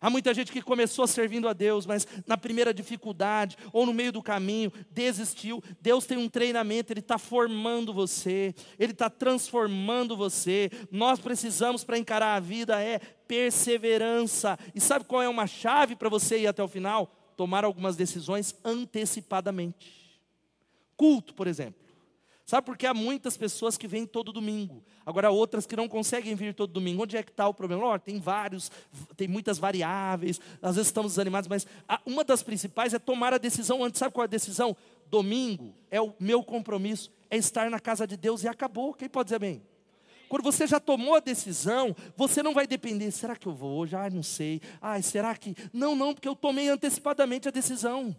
[0.00, 4.10] Há muita gente que começou servindo a Deus, mas na primeira dificuldade ou no meio
[4.10, 5.62] do caminho desistiu.
[5.80, 10.70] Deus tem um treinamento, Ele está formando você, Ele está transformando você.
[10.90, 14.58] Nós precisamos para encarar a vida é perseverança.
[14.74, 17.14] E sabe qual é uma chave para você ir até o final?
[17.36, 20.18] Tomar algumas decisões antecipadamente.
[20.96, 21.89] Culto, por exemplo.
[22.50, 26.34] Sabe por que há muitas pessoas que vêm todo domingo, agora outras que não conseguem
[26.34, 27.04] vir todo domingo.
[27.04, 27.86] Onde é que está o problema?
[27.86, 28.72] Oh, tem vários,
[29.16, 31.64] tem muitas variáveis, às vezes estamos desanimados, mas
[32.04, 34.00] uma das principais é tomar a decisão antes.
[34.00, 34.76] Sabe qual é a decisão?
[35.08, 38.94] Domingo é o meu compromisso, é estar na casa de Deus e acabou.
[38.94, 39.62] Quem pode dizer bem?
[40.28, 43.94] Quando você já tomou a decisão, você não vai depender, será que eu vou hoje?
[43.94, 44.60] Ah, não sei.
[44.82, 45.54] Ah, será que.
[45.72, 48.12] Não, não, porque eu tomei antecipadamente a decisão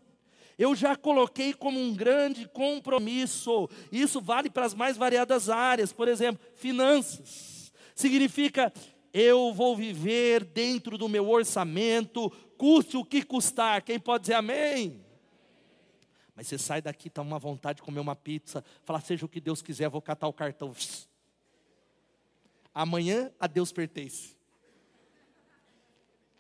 [0.62, 3.68] eu já coloquei como um grande compromisso.
[3.92, 7.74] Isso vale para as mais variadas áreas, por exemplo, finanças.
[7.96, 8.72] Significa
[9.12, 13.82] eu vou viver dentro do meu orçamento, custe o que custar.
[13.82, 15.04] Quem pode dizer amém?
[16.36, 19.42] Mas você sai daqui, está uma vontade de comer uma pizza, falar, seja o que
[19.42, 20.76] Deus quiser, vou catar o cartão.
[22.72, 24.38] Amanhã a Deus pertence.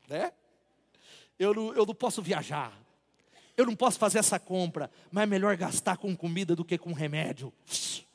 [0.07, 0.31] Né?
[1.39, 2.80] Eu não, eu não posso viajar
[3.57, 6.93] eu não posso fazer essa compra, mas é melhor gastar com comida do que com
[6.93, 7.51] remédio.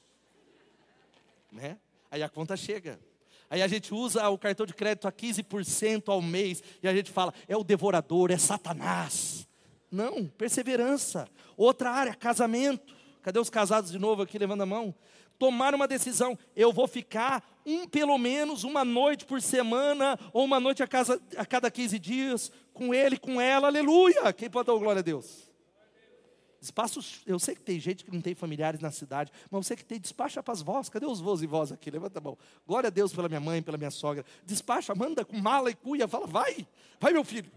[1.53, 1.79] Né?
[2.11, 3.01] Aí a conta chega.
[3.49, 7.11] Aí a gente usa o cartão de crédito a 15% ao mês e a gente
[7.11, 9.49] fala, é o devorador, é Satanás.
[9.91, 11.27] Não, perseverança.
[11.57, 12.95] Outra área, casamento.
[13.23, 14.95] Cadê os casados de novo aqui, levando a mão?
[15.39, 20.61] Tomar uma decisão, eu vou ficar um, pelo menos, uma noite por semana, ou uma
[20.61, 24.33] noite a, casa, a cada 15 dias, com ele, com ela, aleluia.
[24.33, 25.47] Quem pode dar glória a Deus?
[26.61, 29.85] Despacha, eu sei que tem gente que não tem familiares na cidade, mas você que
[29.85, 30.89] tem, despacha para as vós.
[30.89, 31.91] Cadê os vós e vós aqui?
[31.91, 32.37] Levanta a mão.
[32.67, 34.25] Glória a Deus pela minha mãe, pela minha sogra.
[34.45, 36.67] Despacha, manda com mala e cuia, fala, vai,
[36.99, 37.51] vai meu filho,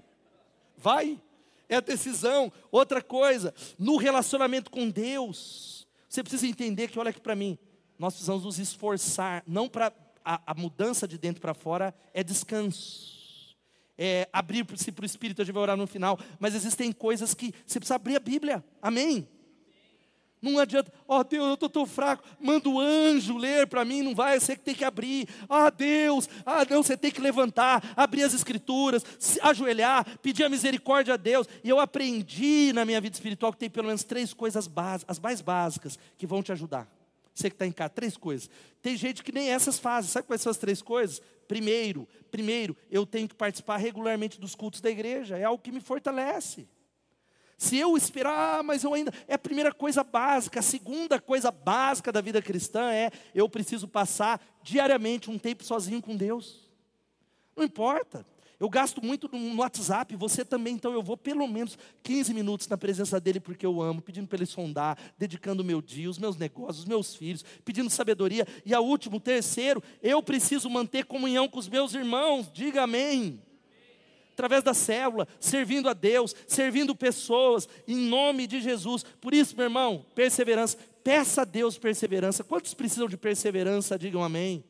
[0.77, 1.19] vai.
[1.67, 2.51] É a decisão.
[2.71, 7.57] Outra coisa, no relacionamento com Deus, você precisa entender que, olha aqui para mim,
[7.99, 9.93] nós precisamos nos esforçar, não para
[10.25, 13.19] a, a mudança de dentro para fora é descanso
[14.01, 17.53] é, abrir-se para o Espírito, a gente vai orar no final, mas existem coisas que
[17.67, 19.27] você precisa abrir a Bíblia, amém?
[20.41, 24.01] Não adianta, ó oh, Deus, eu estou tão fraco, manda o anjo ler para mim,
[24.01, 25.27] não vai, você que tem que abrir.
[25.49, 29.03] Ah, Deus, ah, não, você tem que levantar, abrir as escrituras,
[29.41, 31.45] ajoelhar, pedir a misericórdia a Deus.
[31.61, 35.19] E eu aprendi na minha vida espiritual que tem pelo menos três coisas básicas, as
[35.19, 36.87] mais básicas, que vão te ajudar.
[37.39, 38.49] Você que está em casa, três coisas.
[38.81, 40.11] Tem gente que nem essas fazem.
[40.11, 41.21] Sabe quais são as três coisas?
[41.47, 45.37] Primeiro, primeiro, eu tenho que participar regularmente dos cultos da igreja.
[45.37, 46.67] É algo que me fortalece.
[47.57, 49.13] Se eu esperar, ah, mas eu ainda.
[49.25, 50.59] É a primeira coisa básica.
[50.59, 56.01] A segunda coisa básica da vida cristã é eu preciso passar diariamente um tempo sozinho
[56.01, 56.69] com Deus.
[57.55, 58.25] Não importa.
[58.59, 62.77] Eu gasto muito no WhatsApp, você também, então eu vou pelo menos 15 minutos na
[62.77, 66.35] presença dele porque eu amo, pedindo para ele sondar, dedicando o meu dia, os meus
[66.35, 68.45] negócios, os meus filhos, pedindo sabedoria.
[68.65, 73.41] E a último, terceiro, eu preciso manter comunhão com os meus irmãos, diga amém.
[74.33, 79.05] Através da célula, servindo a Deus, servindo pessoas, em nome de Jesus.
[79.21, 80.77] Por isso, meu irmão, perseverança.
[81.01, 82.43] Peça a Deus perseverança.
[82.43, 83.97] Quantos precisam de perseverança?
[83.97, 84.63] Digam amém.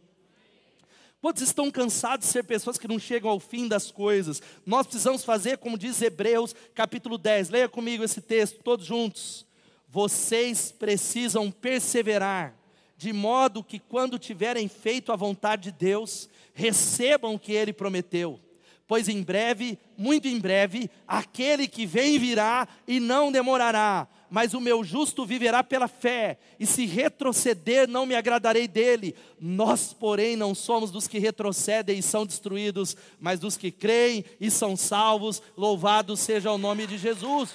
[1.22, 4.42] Quantos estão cansados de ser pessoas que não chegam ao fim das coisas?
[4.66, 7.50] Nós precisamos fazer como diz Hebreus, capítulo 10.
[7.50, 9.46] Leia comigo esse texto, todos juntos.
[9.90, 12.56] Vocês precisam perseverar,
[12.96, 18.40] de modo que quando tiverem feito a vontade de Deus, recebam o que ele prometeu.
[18.88, 24.62] Pois em breve, muito em breve, aquele que vem virá e não demorará mas o
[24.62, 29.16] meu justo viverá pela fé, e se retroceder, não me agradarei dele.
[29.40, 34.52] Nós, porém, não somos dos que retrocedem e são destruídos, mas dos que creem e
[34.52, 35.42] são salvos.
[35.58, 37.50] Louvado seja o nome de Jesus.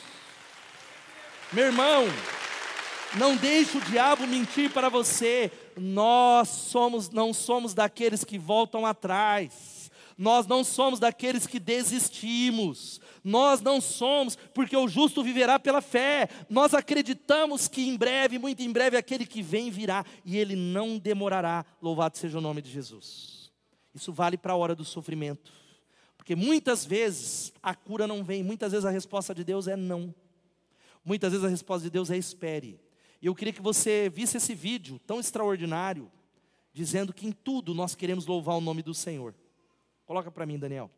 [1.52, 2.04] Meu irmão,
[3.16, 5.52] não deixe o diabo mentir para você.
[5.76, 9.90] Nós somos, não somos daqueles que voltam atrás.
[10.16, 13.00] Nós não somos daqueles que desistimos.
[13.24, 16.28] Nós não somos, porque o justo viverá pela fé.
[16.50, 20.98] Nós acreditamos que em breve, muito em breve, aquele que vem virá e ele não
[20.98, 21.64] demorará.
[21.80, 23.50] Louvado seja o nome de Jesus.
[23.94, 25.50] Isso vale para a hora do sofrimento.
[26.18, 30.14] Porque muitas vezes a cura não vem, muitas vezes a resposta de Deus é não.
[31.02, 32.78] Muitas vezes a resposta de Deus é espere.
[33.22, 36.12] E eu queria que você visse esse vídeo tão extraordinário,
[36.74, 39.34] dizendo que em tudo nós queremos louvar o nome do Senhor.
[40.04, 40.90] Coloca para mim, Daniel.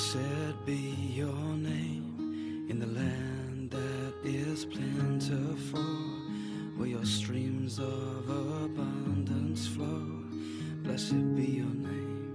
[0.00, 5.84] Blessed be your name in the land that is plentiful,
[6.78, 10.24] where your streams of abundance flow.
[10.84, 12.32] Blessed be your name.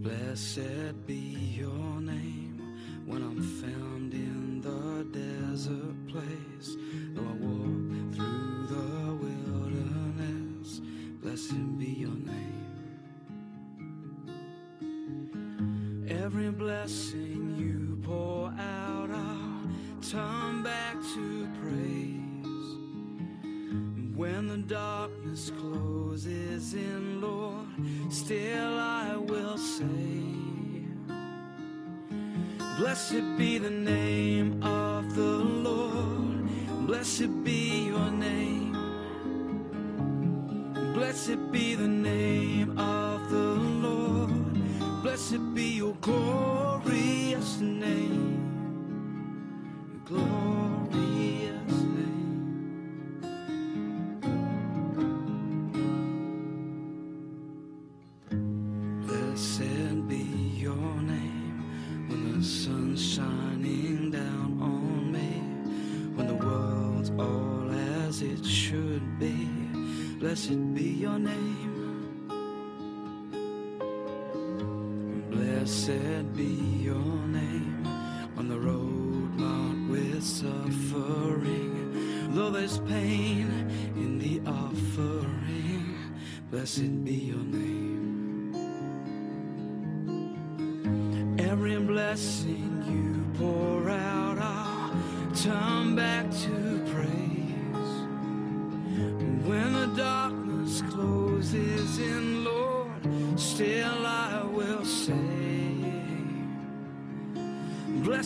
[0.00, 1.23] Blessed be
[34.62, 36.48] of the Lord.
[36.86, 38.72] Blessed be your name.
[40.94, 41.83] Blessed be the
[70.72, 72.28] be your name.
[75.30, 76.54] Blessed be
[76.88, 77.86] your name
[78.36, 81.72] on the road marked with suffering.
[82.34, 83.48] Though there's pain
[83.96, 85.96] in the offering,
[86.50, 88.54] blessed be your name.
[91.38, 92.73] Every blessing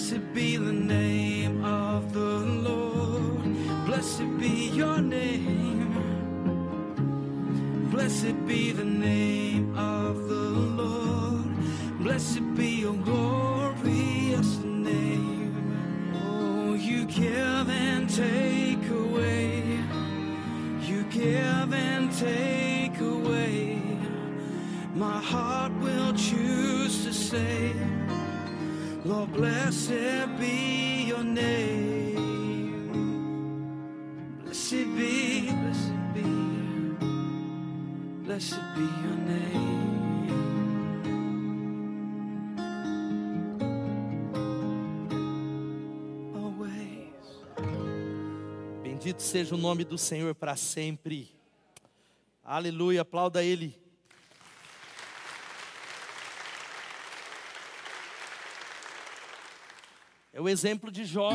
[0.08, 0.47] to be
[49.18, 51.28] Bendito seja o nome do Senhor para sempre.
[52.44, 53.76] Aleluia, aplauda Ele.
[60.32, 61.32] É o exemplo de Jó.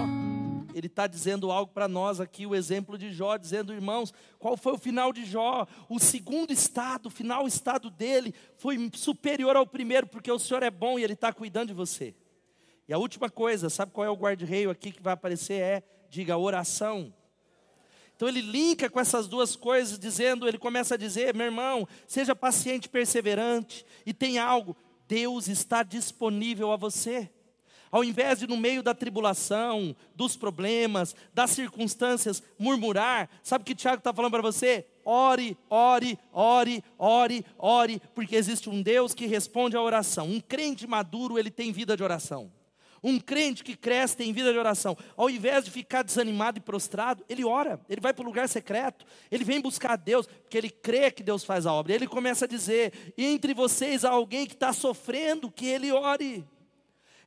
[0.73, 4.73] Ele está dizendo algo para nós aqui, o exemplo de Jó, dizendo, irmãos, qual foi
[4.73, 5.67] o final de Jó?
[5.89, 10.71] O segundo estado, o final estado dele foi superior ao primeiro, porque o Senhor é
[10.71, 12.15] bom e Ele está cuidando de você.
[12.87, 15.61] E a última coisa, sabe qual é o guarda-reio aqui que vai aparecer?
[15.61, 17.13] É, diga, oração.
[18.23, 22.33] Então ele linka com essas duas coisas, dizendo, ele começa a dizer, meu irmão, seja
[22.33, 24.77] paciente, perseverante, e tem algo,
[25.09, 27.29] Deus está disponível a você.
[27.91, 33.75] Ao invés de, no meio da tribulação, dos problemas, das circunstâncias, murmurar, sabe o que
[33.75, 34.87] Tiago está falando para você?
[35.03, 40.29] Ore, ore, ore, ore, ore, porque existe um Deus que responde à oração.
[40.29, 42.49] Um crente maduro, ele tem vida de oração.
[43.03, 44.97] Um crente que cresce tem vida de oração.
[45.17, 49.05] Ao invés de ficar desanimado e prostrado, ele ora, ele vai para o lugar secreto,
[49.29, 51.93] ele vem buscar a Deus, porque ele crê que Deus faz a obra.
[51.93, 56.45] Ele começa a dizer: entre vocês há alguém que está sofrendo, que ele ore.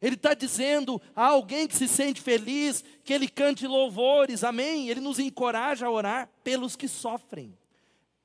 [0.00, 4.88] Ele está dizendo a alguém que se sente feliz que ele cante louvores, amém?
[4.88, 7.56] Ele nos encoraja a orar pelos que sofrem.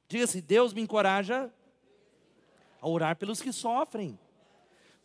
[0.07, 1.51] Diga-se, assim, Deus me encoraja
[2.81, 4.19] a orar pelos que sofrem.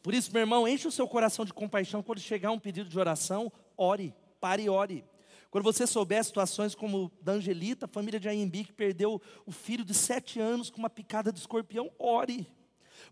[0.07, 2.97] Por isso, meu irmão, enche o seu coração de compaixão quando chegar um pedido de
[2.97, 5.05] oração, ore, pare e ore.
[5.51, 9.93] Quando você souber situações como da Angelita, família de Aimbi, que perdeu o filho de
[9.93, 12.47] sete anos com uma picada de escorpião, ore.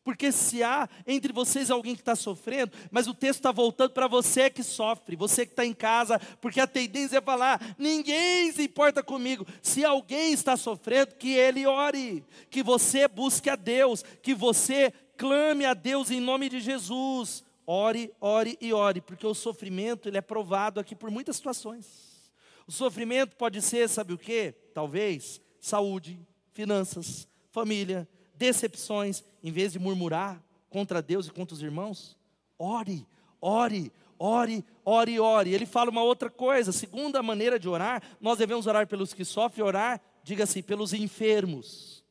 [0.02, 4.06] Porque se há entre vocês alguém que está sofrendo, mas o texto está voltando para
[4.06, 8.62] você que sofre, você que está em casa, porque a tendência é falar: ninguém se
[8.62, 9.46] importa comigo.
[9.62, 15.64] Se alguém está sofrendo, que ele ore, que você busque a Deus, que você clame
[15.64, 17.44] a Deus em nome de Jesus.
[17.66, 22.30] Ore, ore e ore, porque o sofrimento ele é provado aqui por muitas situações.
[22.66, 24.52] O sofrimento pode ser, sabe o que?
[24.74, 26.20] Talvez saúde,
[26.52, 32.18] finanças, família, decepções, em vez de murmurar contra Deus e contra os irmãos,
[32.58, 33.06] ore,
[33.40, 35.54] ore, ore, ore, ore.
[35.54, 39.64] Ele fala uma outra coisa, segunda maneira de orar, nós devemos orar pelos que sofrem,
[39.64, 42.03] orar, diga assim, pelos enfermos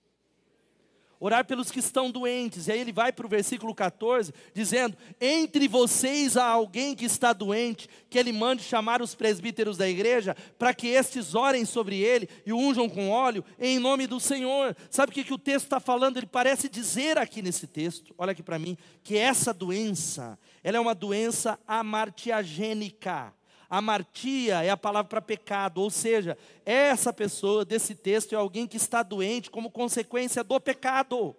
[1.25, 2.67] orar pelos que estão doentes.
[2.67, 7.31] E aí ele vai para o versículo 14, dizendo: Entre vocês há alguém que está
[7.31, 12.27] doente, que ele mande chamar os presbíteros da igreja, para que estes orem sobre ele
[12.45, 14.75] e o unjam com óleo, em nome do Senhor.
[14.89, 16.17] Sabe o que, que o texto está falando?
[16.17, 20.79] Ele parece dizer aqui nesse texto, olha aqui para mim, que essa doença, ela é
[20.81, 23.33] uma doença amartiagênica.
[23.75, 28.77] Amartia é a palavra para pecado, ou seja, essa pessoa desse texto é alguém que
[28.77, 31.35] está doente como consequência do pecado.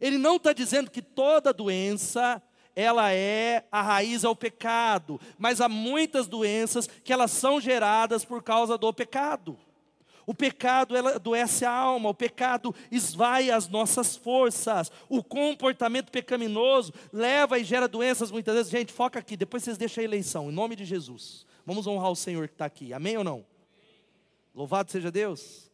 [0.00, 2.40] Ele não está dizendo que toda doença
[2.76, 8.40] ela é a raiz ao pecado, mas há muitas doenças que elas são geradas por
[8.40, 9.58] causa do pecado.
[10.26, 14.90] O pecado ela adoece a alma, o pecado esvai as nossas forças.
[15.08, 18.70] O comportamento pecaminoso leva e gera doenças muitas vezes.
[18.70, 21.46] Gente, foca aqui, depois vocês deixam a eleição, em nome de Jesus.
[21.66, 23.44] Vamos honrar o Senhor que está aqui, amém ou não?
[24.54, 25.70] Louvado seja Deus,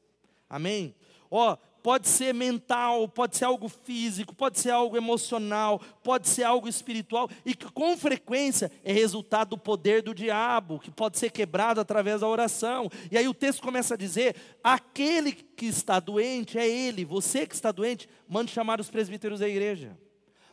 [0.48, 0.94] amém?
[1.30, 6.68] Ó, pode ser mental, pode ser algo físico, pode ser algo emocional, pode ser algo
[6.68, 11.80] espiritual, e que com frequência é resultado do poder do diabo, que pode ser quebrado
[11.80, 12.90] através da oração.
[13.10, 17.54] E aí o texto começa a dizer: aquele que está doente é ele, você que
[17.54, 19.96] está doente, mande chamar os presbíteros da igreja.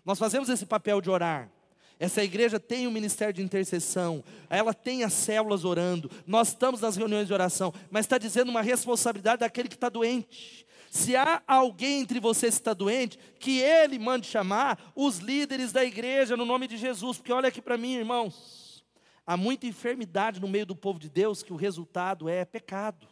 [0.05, 1.51] Nós fazemos esse papel de orar.
[1.99, 6.79] Essa igreja tem o um ministério de intercessão, ela tem as células orando, nós estamos
[6.79, 10.65] nas reuniões de oração, mas está dizendo uma responsabilidade daquele que está doente.
[10.89, 15.83] Se há alguém entre vocês que está doente, que ele mande chamar os líderes da
[15.83, 18.83] igreja no nome de Jesus, porque olha aqui para mim, irmãos,
[19.25, 23.07] há muita enfermidade no meio do povo de Deus que o resultado é pecado.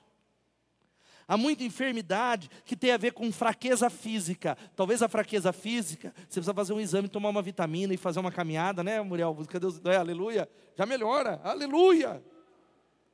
[1.27, 4.55] Há muita enfermidade que tem a ver com fraqueza física.
[4.75, 8.31] Talvez a fraqueza física, você precisa fazer um exame, tomar uma vitamina e fazer uma
[8.31, 9.35] caminhada, né, Muriel?
[9.49, 9.67] Cadê?
[9.85, 10.47] É, aleluia.
[10.77, 11.41] Já melhora.
[11.43, 12.23] Aleluia.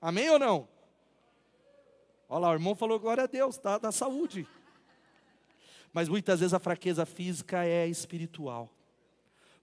[0.02, 0.68] Amém ou não?
[2.34, 4.48] Olha lá, o irmão falou glória a Deus, tá da saúde.
[5.92, 8.70] Mas muitas vezes a fraqueza física é espiritual.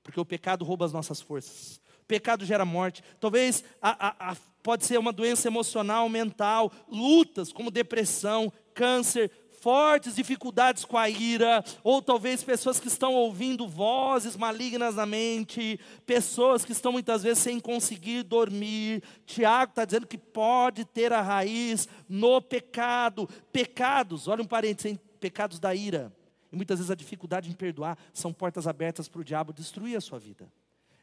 [0.03, 1.81] Porque o pecado rouba as nossas forças.
[2.03, 3.03] O pecado gera morte.
[3.19, 9.31] Talvez a, a, a, pode ser uma doença emocional, mental, lutas como depressão, câncer,
[9.69, 15.79] fortes dificuldades com a ira, ou talvez pessoas que estão ouvindo vozes malignas na mente,
[16.07, 19.03] pessoas que estão muitas vezes sem conseguir dormir.
[19.27, 23.29] Tiago está dizendo que pode ter a raiz no pecado.
[23.53, 26.11] Pecados, olha um parênteses, pecados da ira.
[26.51, 30.01] E muitas vezes a dificuldade em perdoar são portas abertas para o diabo destruir a
[30.01, 30.51] sua vida,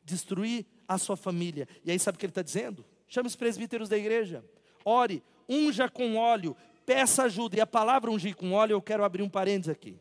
[0.03, 1.68] destruir a sua família.
[1.86, 2.84] E aí sabe o que ele está dizendo?
[3.07, 4.43] Chame os presbíteros da igreja,
[4.84, 7.57] ore, unja com óleo, peça ajuda.
[7.57, 9.97] E a palavra ungir com óleo, eu quero abrir um parênteses aqui.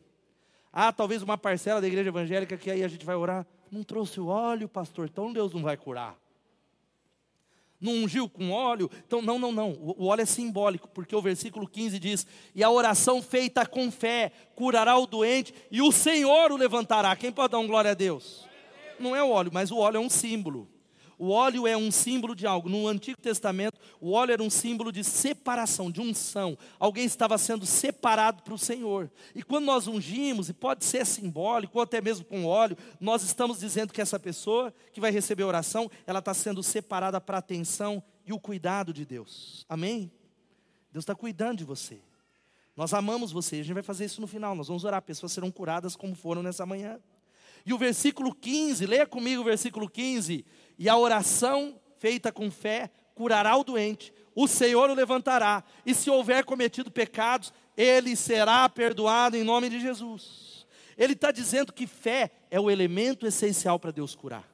[0.71, 3.45] Ah, talvez uma parcela da igreja evangélica que aí a gente vai orar.
[3.71, 6.17] Não trouxe o óleo, pastor, então Deus não vai curar.
[7.79, 9.71] Não ungiu com óleo, então não, não, não.
[9.71, 14.31] O óleo é simbólico, porque o versículo 15 diz: E a oração feita com fé
[14.55, 17.15] curará o doente, e o Senhor o levantará.
[17.15, 18.45] Quem pode dar um glória a Deus?
[18.99, 20.67] Não é o óleo, mas o óleo é um símbolo.
[21.17, 22.69] O óleo é um símbolo de algo.
[22.69, 26.57] No Antigo Testamento, o óleo era um símbolo de separação, de unção.
[26.79, 29.09] Alguém estava sendo separado para o Senhor.
[29.33, 33.59] E quando nós ungimos, e pode ser simbólico, ou até mesmo com óleo, nós estamos
[33.59, 38.03] dizendo que essa pessoa que vai receber oração, ela está sendo separada para a atenção
[38.25, 39.65] e o cuidado de Deus.
[39.69, 40.11] Amém?
[40.91, 41.99] Deus está cuidando de você.
[42.75, 43.57] Nós amamos você.
[43.57, 44.53] A gente vai fazer isso no final.
[44.55, 45.01] Nós vamos orar.
[45.01, 46.99] Pessoas serão curadas como foram nessa manhã.
[47.65, 50.45] E o versículo 15, leia comigo o versículo 15.
[50.77, 56.09] E a oração feita com fé curará o doente, o Senhor o levantará, e se
[56.09, 60.65] houver cometido pecados, ele será perdoado em nome de Jesus.
[60.97, 64.49] Ele está dizendo que fé é o elemento essencial para Deus curar.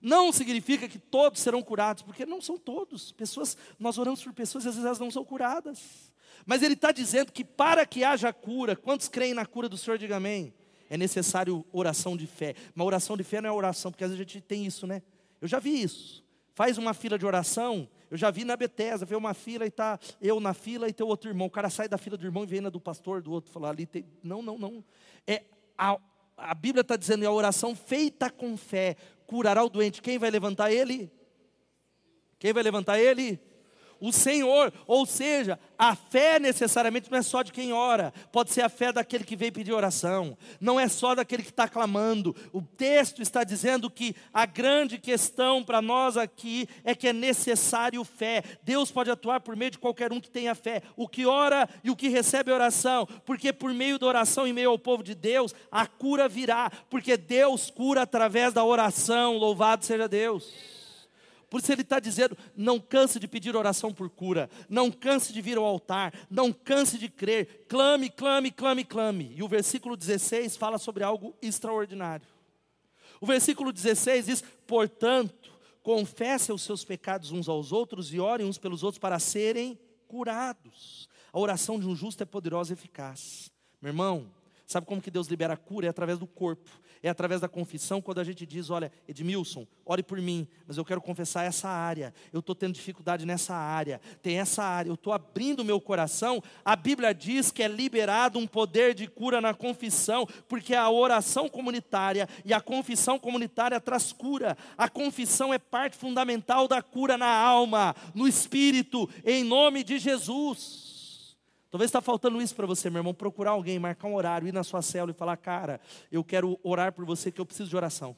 [0.00, 3.12] Não significa que todos serão curados, porque não são todos.
[3.12, 6.12] Pessoas, nós oramos por pessoas e às vezes elas não são curadas.
[6.44, 9.96] Mas ele está dizendo que para que haja cura, quantos creem na cura do Senhor,
[9.96, 10.52] diga amém
[10.92, 12.54] é necessário oração de fé.
[12.76, 15.00] Uma oração de fé não é oração, porque às vezes a gente tem isso, né?
[15.42, 16.24] Eu já vi isso.
[16.54, 19.98] Faz uma fila de oração, eu já vi na Bethesda, vê uma fila e tá
[20.20, 21.48] eu na fila e teu outro irmão.
[21.48, 23.70] O cara sai da fila do irmão e vem na do pastor, do outro, falar
[23.70, 24.06] ali tem...
[24.22, 24.84] Não, não, não.
[25.26, 25.42] É
[25.76, 25.98] a,
[26.36, 30.00] a Bíblia está dizendo, é a oração feita com fé curará o doente.
[30.00, 31.10] Quem vai levantar ele?
[32.38, 33.40] Quem vai levantar ele?
[34.02, 34.72] O Senhor.
[34.84, 38.92] Ou seja, a fé necessariamente não é só de quem ora, pode ser a fé
[38.92, 42.34] daquele que veio pedir oração, não é só daquele que está clamando.
[42.52, 48.02] O texto está dizendo que a grande questão para nós aqui é que é necessário
[48.02, 48.42] fé.
[48.64, 51.90] Deus pode atuar por meio de qualquer um que tenha fé, o que ora e
[51.90, 55.54] o que recebe oração, porque por meio da oração em meio ao povo de Deus,
[55.70, 60.81] a cura virá, porque Deus cura através da oração, louvado seja Deus.
[61.52, 65.42] Por isso ele está dizendo: não canse de pedir oração por cura, não canse de
[65.42, 69.34] vir ao altar, não canse de crer, clame, clame, clame, clame.
[69.36, 72.26] E o versículo 16 fala sobre algo extraordinário.
[73.20, 78.56] O versículo 16 diz: portanto, confessem os seus pecados uns aos outros e orem uns
[78.56, 79.78] pelos outros para serem
[80.08, 81.06] curados.
[81.30, 83.52] A oração de um justo é poderosa e eficaz.
[83.78, 84.26] Meu irmão,
[84.72, 85.86] sabe como que Deus libera a cura?
[85.86, 86.70] É através do corpo
[87.02, 90.84] é através da confissão, quando a gente diz: Olha, Edmilson, ore por mim, mas eu
[90.84, 95.12] quero confessar essa área, eu estou tendo dificuldade nessa área, tem essa área, eu estou
[95.12, 96.42] abrindo meu coração.
[96.64, 101.48] A Bíblia diz que é liberado um poder de cura na confissão, porque a oração
[101.48, 104.56] comunitária e a confissão comunitária traz cura.
[104.78, 110.91] A confissão é parte fundamental da cura na alma, no espírito, em nome de Jesus.
[111.72, 113.14] Talvez está faltando isso para você, meu irmão.
[113.14, 116.92] Procurar alguém, marcar um horário, ir na sua célula e falar: Cara, eu quero orar
[116.92, 118.14] por você, que eu preciso de oração.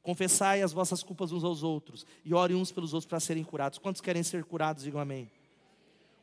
[0.00, 3.78] Confessai as vossas culpas uns aos outros e orem uns pelos outros para serem curados.
[3.78, 4.82] Quantos querem ser curados?
[4.82, 5.30] Digam amém.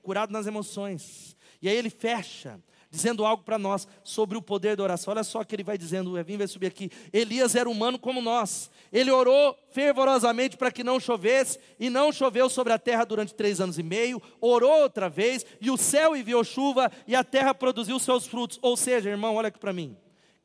[0.02, 1.38] Curado nas emoções.
[1.62, 2.60] E aí ele fecha
[2.98, 5.14] dizendo algo para nós sobre o poder da oração.
[5.14, 6.90] Olha só que ele vai dizendo, o Evin vai subir aqui.
[7.14, 8.72] Elias era humano como nós.
[8.92, 13.62] Ele orou fervorosamente para que não chovesse, e não choveu sobre a terra durante três
[13.62, 14.22] anos e meio.
[14.42, 18.58] Orou outra vez, e o céu enviou chuva, e a terra produziu seus frutos.
[18.62, 19.96] Ou seja, irmão, olha aqui para mim.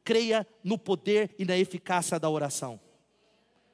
[0.05, 2.79] Creia no poder e na eficácia da oração.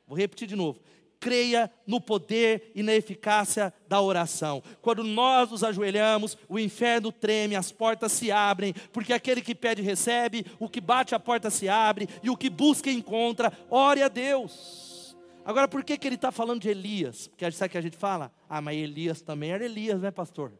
[0.06, 0.80] Vou repetir de novo
[1.20, 4.62] creia no poder e na eficácia da oração.
[4.80, 9.82] Quando nós nos ajoelhamos, o inferno treme, as portas se abrem, porque aquele que pede
[9.82, 13.52] recebe, o que bate a porta se abre, e o que busca encontra.
[13.70, 15.16] Ore a Deus.
[15.44, 17.26] Agora, por que, que ele está falando de Elias?
[17.26, 18.30] Porque sabe que a gente fala?
[18.48, 20.52] Ah, mas Elias também era Elias, né, pastor?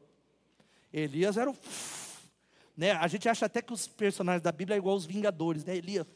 [0.93, 1.57] Elias era o.
[2.77, 2.93] Né?
[2.93, 5.77] A gente acha até que os personagens da Bíblia é igual aos Vingadores, né?
[5.77, 6.07] Elias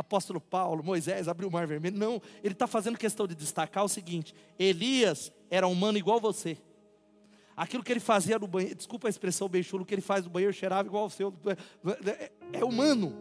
[0.00, 1.96] apóstolo Paulo, Moisés abriu o mar vermelho.
[1.96, 6.58] Não, ele está fazendo questão de destacar o seguinte: Elias era humano igual você.
[7.56, 10.24] Aquilo que ele fazia no banheiro, desculpa a expressão bem chulo, o que ele faz
[10.24, 11.34] no banheiro cheirava igual ao seu.
[12.06, 13.14] É, é humano.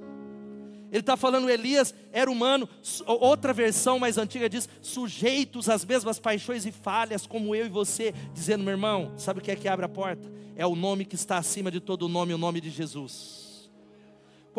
[0.92, 2.68] Ele está falando, Elias era humano.
[3.06, 8.14] Outra versão mais antiga diz: sujeitos às mesmas paixões e falhas, como eu e você,
[8.34, 10.32] dizendo, meu irmão, sabe o que é que abre a porta?
[10.56, 13.49] É o nome que está acima de todo nome, o nome de Jesus.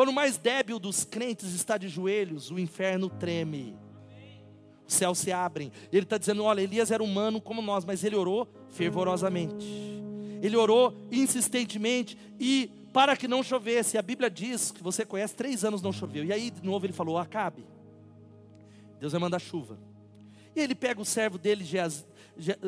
[0.01, 3.76] Quando o mais débil dos crentes está de joelhos, o inferno treme.
[4.88, 5.70] Os céus se abrem.
[5.92, 9.66] Ele está dizendo: olha, Elias era humano como nós, mas ele orou fervorosamente.
[10.40, 13.98] Ele orou insistentemente e para que não chovesse.
[13.98, 16.24] A Bíblia diz que você conhece, três anos não choveu.
[16.24, 17.66] E aí, de novo, ele falou: Acabe.
[18.98, 19.78] Deus vai mandar chuva.
[20.57, 21.62] E ele pega o servo dele,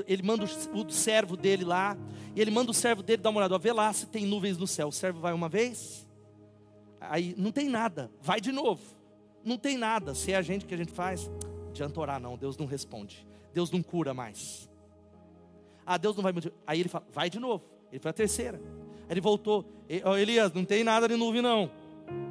[0.07, 1.97] ele manda o servo dele lá,
[2.37, 4.67] e ele manda o servo dele dar uma olhada, vê lá se tem nuvens no
[4.67, 4.89] céu.
[4.89, 6.07] O servo vai uma vez,
[7.09, 8.83] Aí não tem nada, vai de novo.
[9.45, 10.15] Não tem nada.
[10.15, 11.31] Se é a gente que a gente faz,
[11.69, 12.37] adianta orar, não.
[12.37, 13.27] Deus não responde.
[13.53, 14.71] Deus não cura mais.
[15.85, 16.33] Ah, Deus não vai.
[16.67, 17.65] Aí ele fala, vai de novo.
[17.91, 18.61] Ele foi a terceira.
[19.09, 19.67] Aí ele voltou.
[19.89, 21.71] Elias, não tem nada de nuvem, não.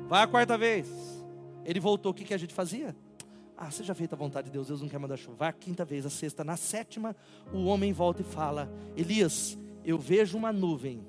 [0.07, 0.87] Vai a quarta vez.
[1.65, 2.11] Ele voltou.
[2.11, 2.95] O que, que a gente fazia?
[3.63, 5.47] Ah, seja feita a vontade de Deus, Deus não quer mandar chuva.
[5.47, 7.15] A quinta vez, a sexta, na sétima,
[7.53, 8.67] o homem volta e fala:
[8.97, 9.55] Elias,
[9.85, 11.05] eu vejo uma nuvem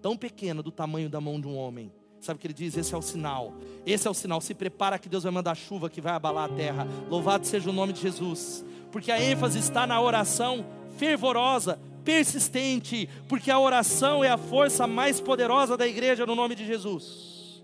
[0.00, 1.92] tão pequena do tamanho da mão de um homem.
[2.26, 2.76] Sabe o que ele diz?
[2.76, 3.54] Esse é o sinal.
[3.86, 4.40] Esse é o sinal.
[4.40, 6.84] Se prepara que Deus vai mandar chuva que vai abalar a terra.
[7.08, 8.64] Louvado seja o nome de Jesus.
[8.90, 10.66] Porque a ênfase está na oração
[10.98, 16.66] fervorosa, persistente, porque a oração é a força mais poderosa da igreja no nome de
[16.66, 17.62] Jesus.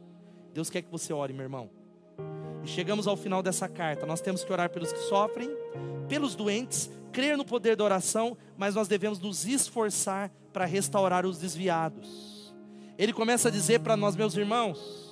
[0.54, 1.68] Deus quer que você ore, meu irmão.
[2.62, 4.06] E chegamos ao final dessa carta.
[4.06, 5.50] Nós temos que orar pelos que sofrem,
[6.08, 11.38] pelos doentes, crer no poder da oração, mas nós devemos nos esforçar para restaurar os
[11.38, 12.31] desviados.
[12.98, 15.02] Ele começa a dizer para nós, meus irmãos,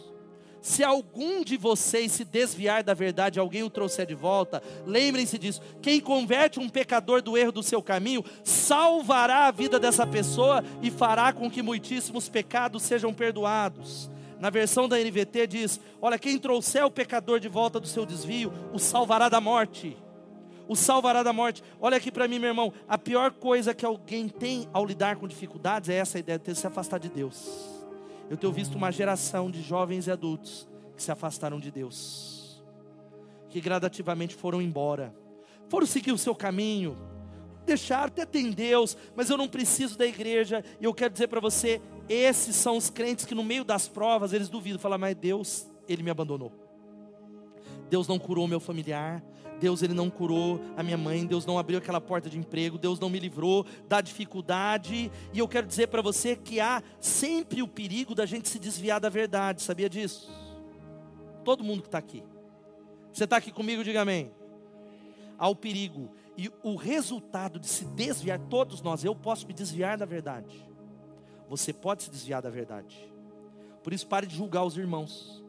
[0.60, 5.62] se algum de vocês se desviar da verdade, alguém o trouxer de volta, lembrem-se disso:
[5.80, 10.90] quem converte um pecador do erro do seu caminho, salvará a vida dessa pessoa e
[10.90, 14.10] fará com que muitíssimos pecados sejam perdoados.
[14.38, 18.52] Na versão da NVT diz: Olha, quem trouxer o pecador de volta do seu desvio,
[18.72, 19.96] o salvará da morte.
[20.70, 21.62] O salvará da morte.
[21.80, 22.72] Olha aqui para mim, meu irmão.
[22.88, 26.54] A pior coisa que alguém tem ao lidar com dificuldades é essa ideia de ter
[26.54, 27.80] se afastar de Deus
[28.30, 32.62] eu tenho visto uma geração de jovens e adultos que se afastaram de Deus,
[33.48, 35.12] que gradativamente foram embora,
[35.68, 36.96] foram seguir o seu caminho,
[37.66, 41.40] deixar até tem Deus, mas eu não preciso da igreja, e eu quero dizer para
[41.40, 45.66] você: esses são os crentes que no meio das provas eles duvidam, falam, mas Deus,
[45.88, 46.52] Ele me abandonou.
[47.90, 49.20] Deus não curou meu familiar,
[49.60, 52.98] Deus ele não curou a minha mãe, Deus não abriu aquela porta de emprego, Deus
[52.98, 55.12] não me livrou da dificuldade.
[55.32, 58.98] E eu quero dizer para você que há sempre o perigo da gente se desviar
[58.98, 60.32] da verdade, sabia disso?
[61.44, 62.24] Todo mundo que está aqui.
[63.12, 64.32] Você está aqui comigo, diga amém.
[65.38, 66.10] Há o perigo.
[66.36, 70.66] E o resultado de se desviar, todos nós, eu posso me desviar da verdade.
[71.48, 72.96] Você pode se desviar da verdade.
[73.82, 75.42] Por isso, pare de julgar os irmãos.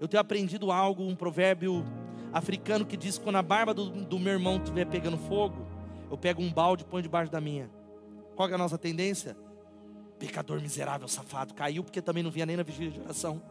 [0.00, 1.84] Eu tenho aprendido algo, um provérbio
[2.32, 5.66] africano que diz: quando a barba do, do meu irmão estiver pegando fogo,
[6.10, 7.70] eu pego um balde e ponho debaixo da minha.
[8.34, 9.36] Qual é a nossa tendência?
[10.18, 11.54] Pecador miserável, safado.
[11.54, 13.42] Caiu porque também não vinha nem na vigília de oração.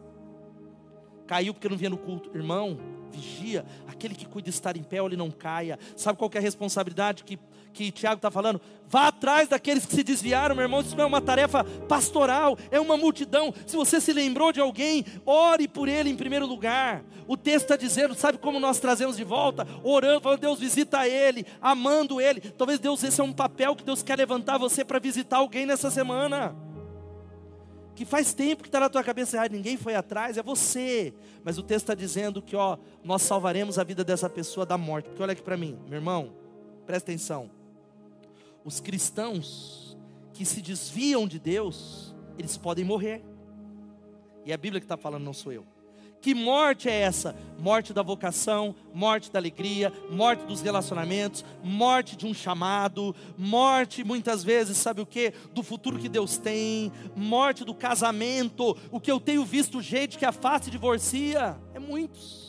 [1.26, 2.30] Caiu porque não vinha no culto.
[2.34, 2.78] Irmão,
[3.10, 3.64] vigia.
[3.86, 5.78] Aquele que cuida de estar em pé, ele não caia.
[5.94, 7.38] Sabe qual é a responsabilidade que
[7.78, 10.80] que Tiago está falando, vá atrás daqueles que se desviaram, meu irmão.
[10.80, 13.54] Isso não é uma tarefa pastoral, é uma multidão.
[13.66, 17.04] Se você se lembrou de alguém, ore por ele em primeiro lugar.
[17.28, 19.64] O texto está dizendo, sabe como nós trazemos de volta?
[19.84, 22.40] Orando, falando, Deus visita ele, amando ele.
[22.40, 25.88] Talvez Deus, esse é um papel que Deus quer levantar você para visitar alguém nessa
[25.88, 26.56] semana.
[27.94, 31.14] Que faz tempo que está na tua cabeça, ah, ninguém foi atrás, é você.
[31.44, 35.08] Mas o texto está dizendo que, ó, nós salvaremos a vida dessa pessoa da morte.
[35.10, 36.32] Porque olha aqui para mim, meu irmão,
[36.84, 37.57] presta atenção
[38.68, 39.96] os cristãos
[40.34, 43.24] que se desviam de Deus, eles podem morrer.
[44.44, 45.66] E é a Bíblia que está falando, não sou eu.
[46.20, 47.34] Que morte é essa?
[47.58, 54.44] Morte da vocação, morte da alegria, morte dos relacionamentos, morte de um chamado, morte muitas
[54.44, 55.32] vezes, sabe o que?
[55.54, 58.76] Do futuro que Deus tem, morte do casamento.
[58.90, 62.47] O que eu tenho visto gente que afasta e divorcia, é muitos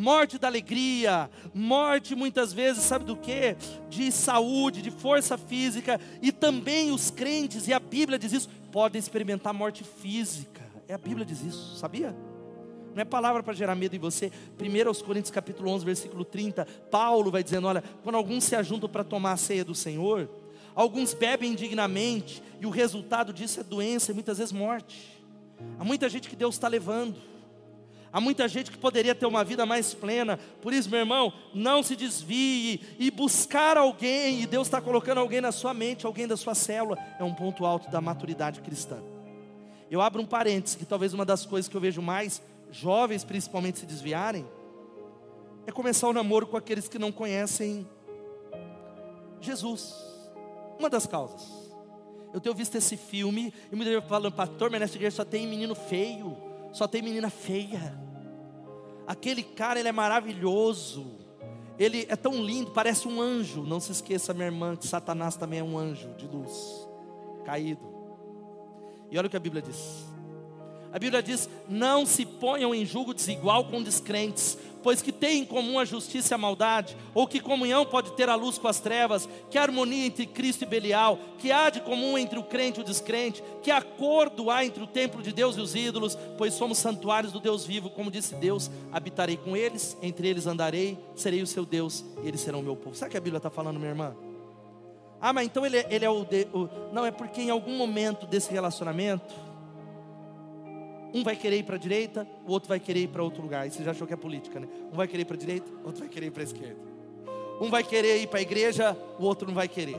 [0.00, 3.54] morte da alegria, morte muitas vezes, sabe do que?
[3.90, 8.98] De saúde, de força física, e também os crentes, e a Bíblia diz isso, podem
[8.98, 10.62] experimentar morte física.
[10.88, 12.16] É a Bíblia diz isso, sabia?
[12.94, 14.32] Não é palavra para gerar medo em você.
[14.58, 19.04] 1 Coríntios capítulo 11, versículo 30, Paulo vai dizendo, olha, quando alguns se ajuntam para
[19.04, 20.30] tomar a ceia do Senhor,
[20.74, 25.20] alguns bebem indignamente, e o resultado disso é doença e muitas vezes morte.
[25.78, 27.29] Há muita gente que Deus está levando.
[28.12, 30.38] Há muita gente que poderia ter uma vida mais plena.
[30.60, 35.40] Por isso, meu irmão, não se desvie e buscar alguém, e Deus está colocando alguém
[35.40, 38.98] na sua mente, alguém da sua célula, é um ponto alto da maturidade cristã.
[39.88, 42.42] Eu abro um parênteses, que talvez uma das coisas que eu vejo mais
[42.72, 44.44] jovens principalmente se desviarem,
[45.66, 47.86] é começar o namoro com aqueles que não conhecem
[49.40, 49.94] Jesus.
[50.78, 51.70] Uma das causas.
[52.32, 55.46] Eu tenho visto esse filme, e muita gente falando, pastor, mas nessa igreja só tem
[55.46, 57.98] menino feio só tem menina feia.
[59.06, 61.18] Aquele cara, ele é maravilhoso.
[61.78, 63.62] Ele é tão lindo, parece um anjo.
[63.62, 66.86] Não se esqueça, minha irmã, que Satanás também é um anjo de luz,
[67.44, 67.82] caído.
[69.10, 70.04] E olha o que a Bíblia diz.
[70.92, 75.44] A Bíblia diz: não se ponham em julgo desigual com descrentes, pois que tem em
[75.44, 78.80] comum a justiça e a maldade, ou que comunhão pode ter a luz com as
[78.80, 82.82] trevas, que harmonia entre Cristo e Belial, que há de comum entre o crente e
[82.82, 86.78] o descrente, que acordo há entre o templo de Deus e os ídolos, pois somos
[86.78, 91.46] santuários do Deus vivo, como disse Deus: habitarei com eles, entre eles andarei, serei o
[91.46, 92.96] seu Deus, e eles serão o meu povo.
[92.96, 94.14] Sabe o que a Bíblia está falando, minha irmã?
[95.20, 96.68] Ah, mas então ele, ele é o, de, o.
[96.92, 99.34] Não, é porque em algum momento desse relacionamento,
[101.12, 103.68] Um vai querer ir para a direita, o outro vai querer ir para outro lugar.
[103.70, 104.68] Você já achou que é política, né?
[104.92, 106.80] Um vai querer ir para a direita, o outro vai querer ir para a esquerda.
[107.60, 109.96] Um vai querer ir para a igreja, o outro não vai querer.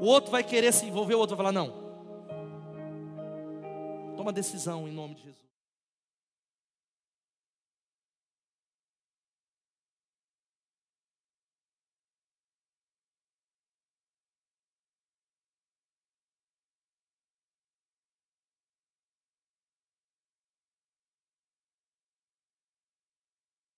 [0.00, 1.88] O outro vai querer se envolver, o outro vai falar: não.
[4.16, 5.47] Toma decisão em nome de Jesus.